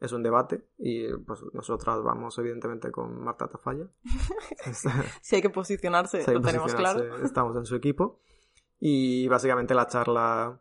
[0.00, 3.86] Es un debate y pues nosotras vamos evidentemente con Marta Tafalla.
[5.22, 7.22] Si hay que posicionarse, lo tenemos claro.
[7.24, 8.20] Estamos en su equipo.
[8.78, 10.58] Y básicamente la charla.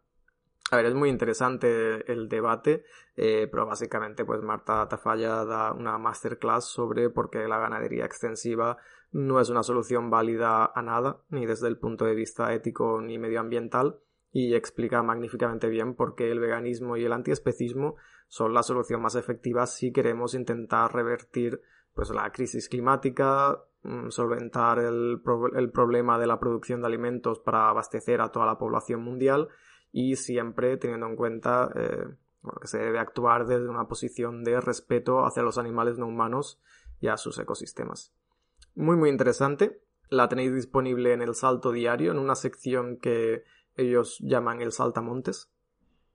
[0.71, 2.83] A ver, es muy interesante el debate,
[3.15, 8.77] eh, pero básicamente, pues Marta Tafalla da una masterclass sobre por qué la ganadería extensiva
[9.11, 13.17] no es una solución válida a nada, ni desde el punto de vista ético ni
[13.17, 13.99] medioambiental,
[14.31, 17.95] y explica magníficamente bien por qué el veganismo y el antiespecismo
[18.27, 21.61] son la solución más efectiva si queremos intentar revertir
[21.95, 27.39] pues la crisis climática, mm, solventar el, pro- el problema de la producción de alimentos
[27.39, 29.47] para abastecer a toda la población mundial
[29.91, 32.05] y siempre teniendo en cuenta eh,
[32.41, 36.61] bueno, que se debe actuar desde una posición de respeto hacia los animales no humanos
[37.01, 38.13] y a sus ecosistemas.
[38.79, 39.81] Muy muy interesante.
[40.07, 43.43] La tenéis disponible en el Salto Diario, en una sección que
[43.75, 45.51] ellos llaman el Saltamontes.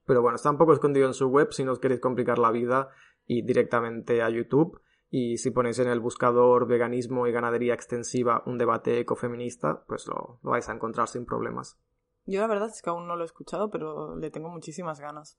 [0.05, 2.49] Pero bueno, está un poco escondido en su web si no os queréis complicar la
[2.49, 2.89] vida
[3.27, 4.81] y directamente a YouTube.
[5.11, 10.39] Y si ponéis en el buscador veganismo y ganadería extensiva un debate ecofeminista, pues lo,
[10.41, 11.77] lo vais a encontrar sin problemas.
[12.25, 15.37] Yo la verdad es que aún no lo he escuchado, pero le tengo muchísimas ganas.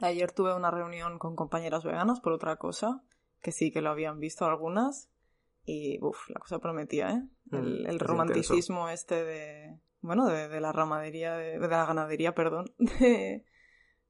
[0.00, 3.02] Ayer tuve una reunión con compañeras veganas por otra cosa,
[3.42, 5.10] que sí que lo habían visto algunas,
[5.70, 7.22] y uff, la cosa prometía, ¿eh?
[7.52, 11.86] El, Mm, el es romanticismo este de, bueno, de, de la ramadería, de, de la
[11.86, 13.44] ganadería, perdón, de,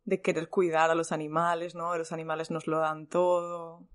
[0.05, 1.97] de querer cuidar a los animales, ¿no?
[1.97, 3.87] Los animales nos lo dan todo.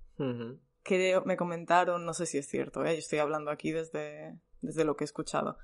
[0.82, 2.92] Creo, me comentaron, no sé si es cierto, ¿eh?
[2.92, 5.58] Yo estoy hablando aquí desde, desde lo que he escuchado,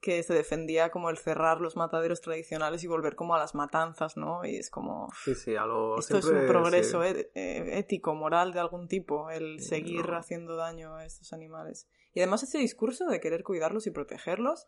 [0.00, 4.16] que se defendía como el cerrar los mataderos tradicionales y volver como a las matanzas,
[4.16, 4.44] ¿no?
[4.44, 5.08] Y es como...
[5.24, 7.26] Sí, sí, a lo Esto es un progreso sí.
[7.34, 10.16] eh, ético, moral de algún tipo, el seguir no.
[10.16, 11.86] haciendo daño a estos animales.
[12.14, 14.64] Y además ese discurso de querer cuidarlos y protegerlos,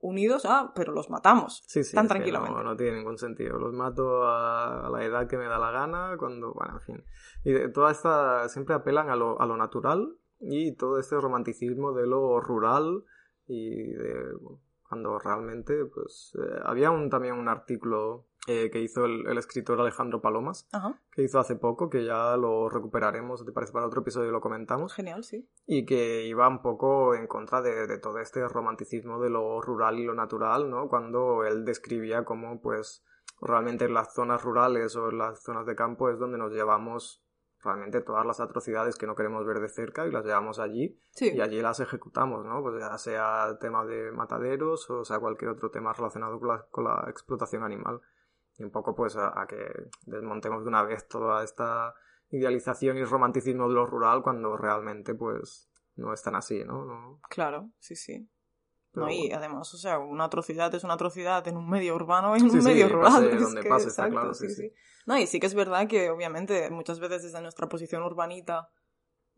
[0.00, 1.64] unidos a, pero los matamos.
[1.66, 2.56] Sí, sí, tan es tranquilamente.
[2.56, 3.58] No, no tiene ningún sentido.
[3.58, 7.04] Los mato a, la edad que me da la gana, cuando, bueno, en fin.
[7.42, 12.06] Y toda esta, siempre apelan a lo, a lo natural y todo este romanticismo de
[12.06, 13.02] lo rural
[13.48, 19.04] y de, bueno, cuando realmente, pues, eh, había un, también un artículo eh, que hizo
[19.04, 23.52] el, el escritor Alejandro Palomas, Ajá, que hizo hace poco, que ya lo recuperaremos, ¿te
[23.52, 23.72] parece?
[23.72, 25.46] Para otro episodio lo comentamos genial, sí.
[25.66, 29.98] y que iba un poco en contra de, de todo este romanticismo de lo rural
[29.98, 30.88] y lo natural, ¿no?
[30.88, 33.04] Cuando él describía cómo, pues,
[33.40, 37.22] realmente en las zonas rurales o en las zonas de campo es donde nos llevamos
[37.62, 41.32] realmente todas las atrocidades que no queremos ver de cerca y las llevamos allí Sí,
[41.34, 42.62] y allí las ejecutamos, ¿no?
[42.62, 46.66] Pues ya sea el tema de mataderos o sea cualquier otro tema relacionado con la,
[46.70, 48.00] con la explotación animal.
[48.56, 51.94] Y un poco pues a, a que desmontemos de una vez toda esta
[52.30, 56.84] idealización y romanticismo de lo rural cuando realmente pues no es tan así, ¿no?
[56.84, 58.28] No- claro, sí, sí.
[58.92, 59.36] Pero No, y bueno.
[59.38, 62.56] además, o sea, una atrocidad es una atrocidad en un medio urbano y en Sí,
[62.56, 63.12] un sí, medio rural.
[63.12, 64.72] pase es donde que, pase, está exacto, claro, sí, sí.
[65.06, 68.70] No, y sí que es verdad que obviamente muchas veces desde nuestra posición urbanita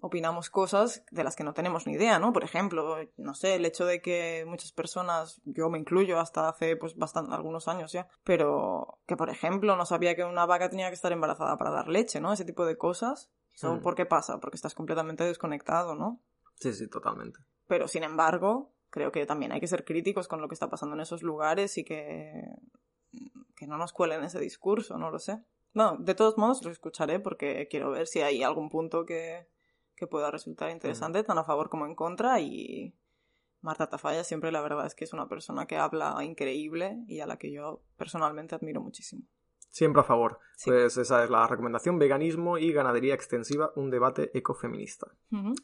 [0.03, 2.33] opinamos cosas de las que no tenemos ni idea, ¿no?
[2.33, 6.75] Por ejemplo, no sé, el hecho de que muchas personas, yo me incluyo hasta hace
[6.77, 10.89] pues bastante, algunos años ya, pero que por ejemplo no sabía que una vaca tenía
[10.89, 12.33] que estar embarazada para dar leche, ¿no?
[12.33, 13.31] Ese tipo de cosas.
[13.53, 13.83] ¿Eso Mm.
[13.83, 14.39] por qué pasa?
[14.41, 16.23] Porque estás completamente desconectado, ¿no?
[16.55, 17.41] Sí, sí, totalmente.
[17.67, 20.95] Pero sin embargo, creo que también hay que ser críticos con lo que está pasando
[20.95, 22.45] en esos lugares y que,
[23.57, 25.43] que no nos cuelen ese discurso, no lo sé.
[25.73, 29.47] No, de todos modos lo escucharé porque quiero ver si hay algún punto que,
[29.95, 32.41] que pueda resultar interesante, tan a favor como en contra.
[32.41, 32.95] Y
[33.61, 37.27] Marta Tafalla siempre la verdad es que es una persona que habla increíble y a
[37.27, 39.23] la que yo personalmente admiro muchísimo.
[39.69, 40.41] Siempre a favor.
[40.65, 42.01] Pues esa es la recomendación.
[42.01, 45.07] Veganismo y ganadería extensiva, un debate ecofeminista.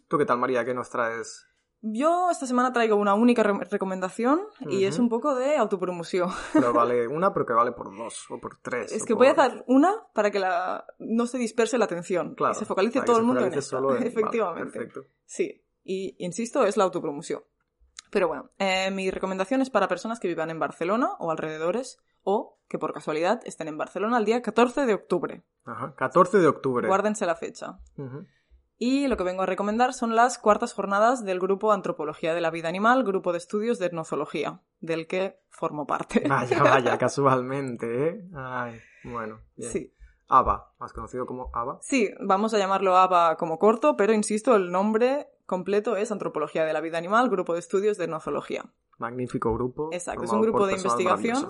[0.06, 0.64] ¿Tú qué tal, María?
[0.64, 1.48] ¿Qué nos traes
[1.82, 6.30] yo esta semana traigo una única recomendación y es un poco de autopromoción.
[6.52, 8.92] Pero vale una, pero que vale por dos o por tres.
[8.92, 10.84] Es que voy a dar una para que la...
[10.98, 12.34] no se disperse la atención.
[12.34, 12.54] Claro.
[12.54, 13.94] Y se focalice todo el mundo en eso.
[13.98, 14.88] Efectivamente.
[15.24, 15.62] sí.
[15.88, 17.44] Y insisto, es la autopromoción.
[18.10, 22.58] Pero bueno, eh, mi recomendación es para personas que vivan en Barcelona o alrededores o
[22.68, 25.44] que por casualidad estén en Barcelona el día 14 de octubre.
[25.64, 26.88] Ajá, 14 de octubre.
[26.88, 27.78] Guárdense la fecha.
[28.78, 32.50] Y lo que vengo a recomendar son las cuartas jornadas del grupo Antropología de la
[32.50, 36.24] Vida Animal, grupo de estudios de etnozoología, del que formo parte.
[36.28, 38.28] Vaya, vaya, casualmente, ¿eh?
[38.34, 39.40] Ay, bueno.
[39.56, 39.70] Bien.
[39.70, 39.92] Sí.
[40.28, 41.78] ABA, más conocido como ABA.
[41.82, 46.72] Sí, vamos a llamarlo ABA como corto, pero insisto, el nombre completo es Antropología de
[46.72, 48.64] la Vida Animal, grupo de estudios de etnozoología.
[48.98, 49.90] Magnífico grupo.
[49.92, 51.46] Exacto, es un grupo de investigación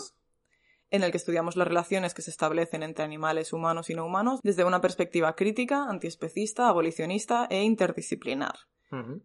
[0.91, 4.41] en el que estudiamos las relaciones que se establecen entre animales humanos y no humanos
[4.43, 8.55] desde una perspectiva crítica, antiespecista, abolicionista e interdisciplinar.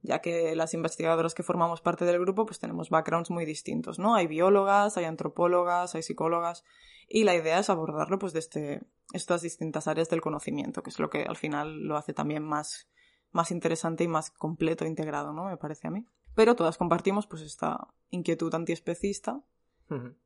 [0.01, 4.15] Ya que las investigadoras que formamos parte del grupo pues tenemos backgrounds muy distintos, ¿no?
[4.15, 6.65] Hay biólogas, hay antropólogas, hay psicólogas
[7.07, 8.81] y la idea es abordarlo pues desde
[9.13, 12.89] estas distintas áreas del conocimiento, que es lo que al final lo hace también más,
[13.31, 15.45] más interesante y más completo e integrado, ¿no?
[15.45, 16.05] Me parece a mí.
[16.35, 19.41] Pero todas compartimos pues esta inquietud antiespecista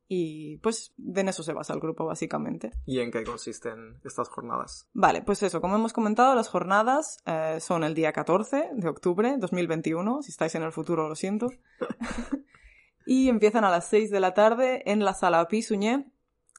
[0.08, 2.72] y pues en eso se basa el grupo básicamente.
[2.84, 4.88] ¿Y en qué consisten estas jornadas?
[4.92, 9.36] Vale, pues eso, como hemos comentado, las jornadas eh, son el día 14 de octubre
[9.38, 11.50] 2021, si estáis en el futuro lo siento.
[13.06, 16.10] y empiezan a las 6 de la tarde en la sala Pisuñé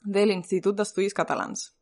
[0.03, 1.77] del Institut d'Estudis Catalans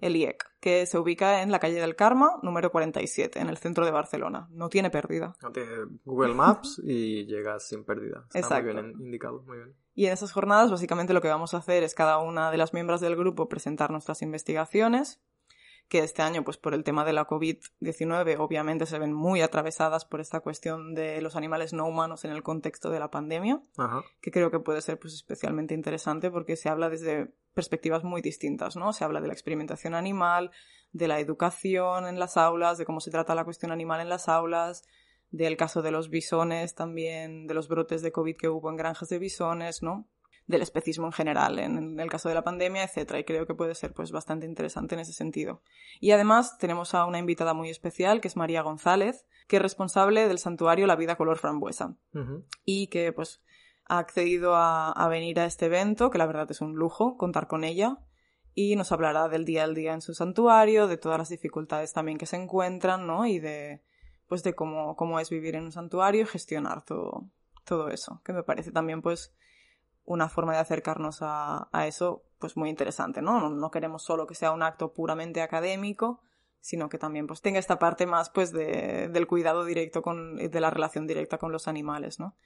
[0.00, 3.84] el IEC, que se ubica en la calle del Karma, número 47, en el centro
[3.84, 4.48] de Barcelona.
[4.50, 5.34] No tiene pérdida.
[5.42, 5.70] No tiene
[6.04, 8.26] Google Maps y llegas sin pérdida.
[8.34, 9.74] Está muy bien indicado, muy bien.
[9.98, 12.72] Y en esas jornadas, básicamente lo que vamos a hacer es cada una de las
[12.72, 15.20] miembros del grupo presentar nuestras investigaciones,
[15.88, 20.04] que este año, pues por el tema de la COVID-19, obviamente se ven muy atravesadas
[20.04, 23.60] por esta cuestión de los animales no humanos en el contexto de la pandemia,
[24.20, 28.76] que creo que puede ser pues especialmente interesante porque se habla desde perspectivas muy distintas,
[28.76, 28.92] ¿no?
[28.92, 30.52] Se habla de la experimentación animal,
[30.92, 34.28] de la educación en las aulas, de cómo se trata la cuestión animal en las
[34.28, 34.84] aulas,
[35.30, 39.08] del caso de los bisones también, de los brotes de COVID que hubo en granjas
[39.08, 40.08] de bisones, ¿no?
[40.46, 43.74] Del especismo en general, en el caso de la pandemia, etcétera, y creo que puede
[43.74, 45.62] ser pues bastante interesante en ese sentido.
[46.00, 50.26] Y además tenemos a una invitada muy especial, que es María González, que es responsable
[50.26, 51.96] del santuario La Vida Color Frambuesa.
[52.64, 53.42] Y que pues
[53.84, 57.64] ha accedido a, venir a este evento, que la verdad es un lujo contar con
[57.64, 57.98] ella,
[58.54, 62.18] y nos hablará del día al día en su santuario, de todas las dificultades también
[62.18, 63.26] que se encuentran, ¿no?
[63.26, 63.82] Y de,
[64.28, 67.26] pues de cómo, cómo es vivir en un santuario y gestionar todo,
[67.64, 69.34] todo eso, que me parece también, pues,
[70.04, 73.40] una forma de acercarnos a, a eso, pues muy interesante, ¿no?
[73.40, 73.50] ¿no?
[73.50, 76.22] No queremos solo que sea un acto puramente académico,
[76.60, 80.60] sino que también pues tenga esta parte más pues de, del cuidado directo con, de
[80.60, 82.36] la relación directa con los animales, ¿no?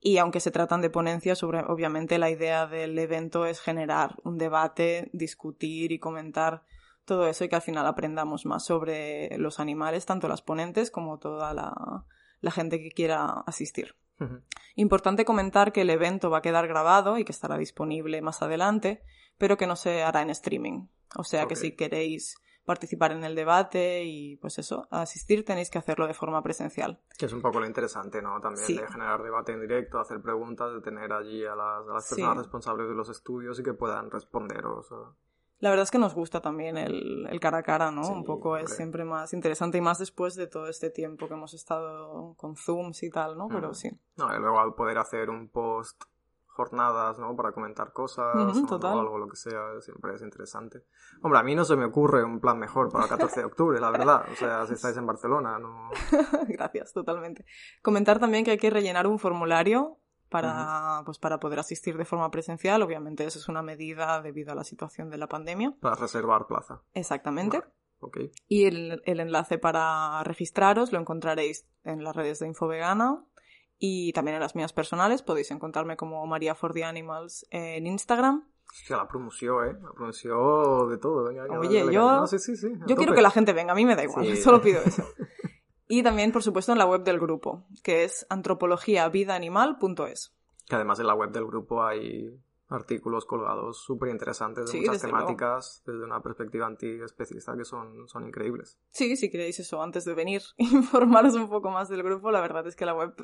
[0.00, 4.36] Y aunque se tratan de ponencias, sobre, obviamente la idea del evento es generar un
[4.36, 6.64] debate, discutir y comentar
[7.04, 11.18] todo eso y que al final aprendamos más sobre los animales, tanto las ponentes como
[11.18, 12.04] toda la,
[12.40, 13.96] la gente que quiera asistir.
[14.76, 19.02] Importante comentar que el evento va a quedar grabado y que estará disponible más adelante,
[19.36, 20.86] pero que no se hará en streaming.
[21.16, 25.78] O sea que si queréis participar en el debate y pues eso, asistir tenéis que
[25.78, 27.00] hacerlo de forma presencial.
[27.18, 28.40] Que es un poco lo interesante, ¿no?
[28.40, 32.88] También de generar debate en directo, hacer preguntas, de tener allí a las, personas responsables
[32.88, 34.86] de los estudios y que puedan responderos.
[35.62, 38.08] La verdad es que nos gusta también el, el cara a cara, ¿no?
[38.08, 41.54] un poco es siempre más interesante y más después de todo este tiempo que hemos
[41.54, 43.46] estado con Zooms y tal, ¿no?
[43.46, 43.88] Pero sí.
[44.16, 46.02] No, y luego al poder hacer un post
[46.48, 47.36] jornadas, ¿no?
[47.36, 50.82] Para comentar cosas o algo, lo que sea, siempre es interesante.
[51.22, 53.78] Hombre, a mí no se me ocurre un plan mejor para el 14 de octubre,
[53.78, 54.24] la verdad.
[54.32, 55.90] O sea, si estáis en Barcelona, no...
[56.48, 57.46] Gracias, totalmente.
[57.82, 59.98] Comentar también que hay que rellenar un formulario
[60.32, 62.82] para, pues para poder asistir de forma presencial.
[62.82, 65.74] Obviamente eso es una medida debido a la situación de la pandemia.
[65.80, 66.82] Para reservar plaza.
[66.94, 67.62] Exactamente.
[68.48, 73.24] Y el, el enlace para registraros lo encontraréis en las redes de Infovegana
[73.78, 78.48] y también en las mías personales podéis encontrarme como María for the Animals en Instagram.
[78.72, 79.78] Hostia, la promoción, ¿eh?
[79.82, 81.24] La promoción de todo.
[81.24, 82.24] Venga, Oye, yo,
[82.86, 85.04] yo quiero que la gente venga, a mí me da igual, solo pido eso.
[85.94, 90.34] Y también, por supuesto, en la web del grupo, que es antropologiavidaanimal.es.
[90.66, 92.34] Que además en la web del grupo hay
[92.68, 98.78] artículos colgados súper interesantes de muchas temáticas desde una perspectiva anti-especista que son, son increíbles.
[98.90, 102.66] Sí, si queréis eso, antes de venir, informaros un poco más del grupo, la verdad
[102.66, 103.14] es que la web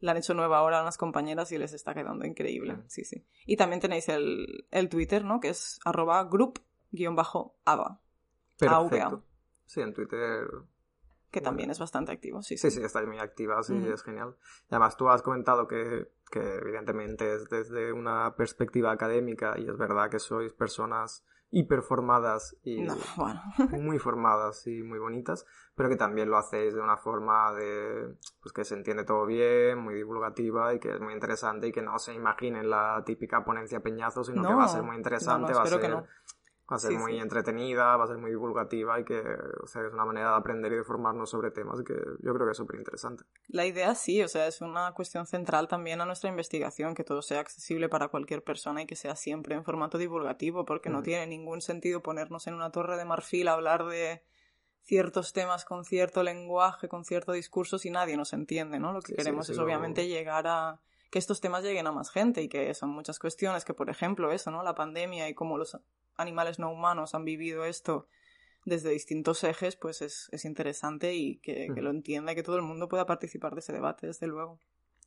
[0.00, 2.76] la han hecho nueva ahora unas compañeras y les está quedando increíble.
[2.88, 3.24] Sí, sí.
[3.46, 5.40] Y también tenéis el, el Twitter, ¿no?
[5.40, 8.00] Que es arroba group-ava.
[8.58, 9.22] Perfecto.
[9.64, 10.46] Sí, en Twitter
[11.36, 12.56] que también es bastante activo, sí.
[12.56, 14.36] Sí, sí, estáis muy activas y es genial.
[14.70, 19.76] Y además tú has comentado que, que, evidentemente es desde una perspectiva académica y es
[19.76, 22.86] verdad que sois personas hiperformadas y
[23.72, 28.54] muy formadas y muy bonitas, pero que también lo hacéis de una forma de pues
[28.54, 31.98] que se entiende todo bien, muy divulgativa y que es muy interesante y que no
[31.98, 35.66] se imaginen la típica ponencia peñazo, sino que va a ser muy interesante, va a
[35.66, 36.06] ser
[36.70, 39.20] Va a ser muy entretenida, va a ser muy divulgativa y que
[39.62, 42.44] o sea, es una manera de aprender y de formarnos sobre temas que yo creo
[42.44, 43.24] que es súper interesante.
[43.48, 47.22] La idea sí, o sea, es una cuestión central también a nuestra investigación, que todo
[47.22, 51.28] sea accesible para cualquier persona y que sea siempre en formato divulgativo, porque no tiene
[51.28, 54.22] ningún sentido ponernos en una torre de marfil a hablar de
[54.82, 58.92] ciertos temas con cierto lenguaje, con cierto discurso, si nadie nos entiende, ¿no?
[58.92, 62.48] Lo que queremos es obviamente llegar a que estos temas lleguen a más gente y
[62.48, 64.62] que son muchas cuestiones que, por ejemplo, eso, ¿no?
[64.62, 65.76] La pandemia y cómo los
[66.16, 68.08] animales no humanos han vivido esto
[68.64, 72.56] desde distintos ejes, pues es, es interesante y que, que, lo entienda y que todo
[72.56, 74.58] el mundo pueda participar de ese debate, desde luego.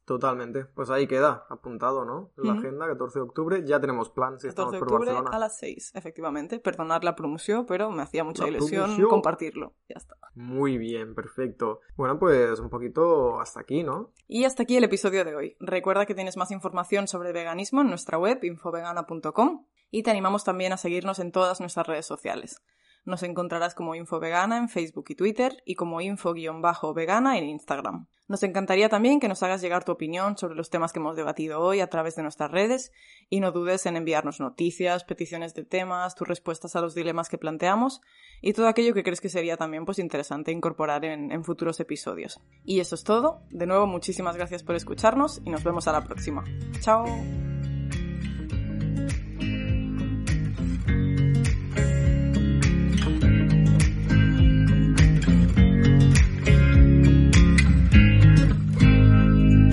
[0.09, 0.65] Totalmente.
[0.65, 2.31] Pues ahí queda, apuntado, ¿no?
[2.35, 3.63] En la agenda, 14 de octubre.
[3.63, 6.57] Ya tenemos plan si 14 de octubre a las 6, efectivamente.
[6.57, 9.75] Perdonad la promoción, pero me hacía mucha ilusión compartirlo.
[9.87, 10.15] Ya está.
[10.33, 11.81] Muy bien, perfecto.
[11.95, 14.11] Bueno, pues un poquito hasta aquí, ¿no?
[14.27, 15.57] Y hasta aquí el episodio de hoy.
[15.59, 20.73] Recuerda que tienes más información sobre veganismo en nuestra web infovegana.com y te animamos también
[20.73, 22.63] a seguirnos en todas nuestras redes sociales.
[23.05, 28.07] Nos encontrarás como Infovegana en Facebook y Twitter y como info-vegana en Instagram.
[28.29, 31.59] Nos encantaría también que nos hagas llegar tu opinión sobre los temas que hemos debatido
[31.59, 32.91] hoy a través de nuestras redes
[33.27, 37.39] y no dudes en enviarnos noticias, peticiones de temas, tus respuestas a los dilemas que
[37.39, 38.01] planteamos
[38.39, 42.39] y todo aquello que crees que sería también pues interesante incorporar en, en futuros episodios.
[42.63, 43.41] Y eso es todo.
[43.49, 46.43] De nuevo, muchísimas gracias por escucharnos y nos vemos a la próxima.
[46.81, 47.05] Chao.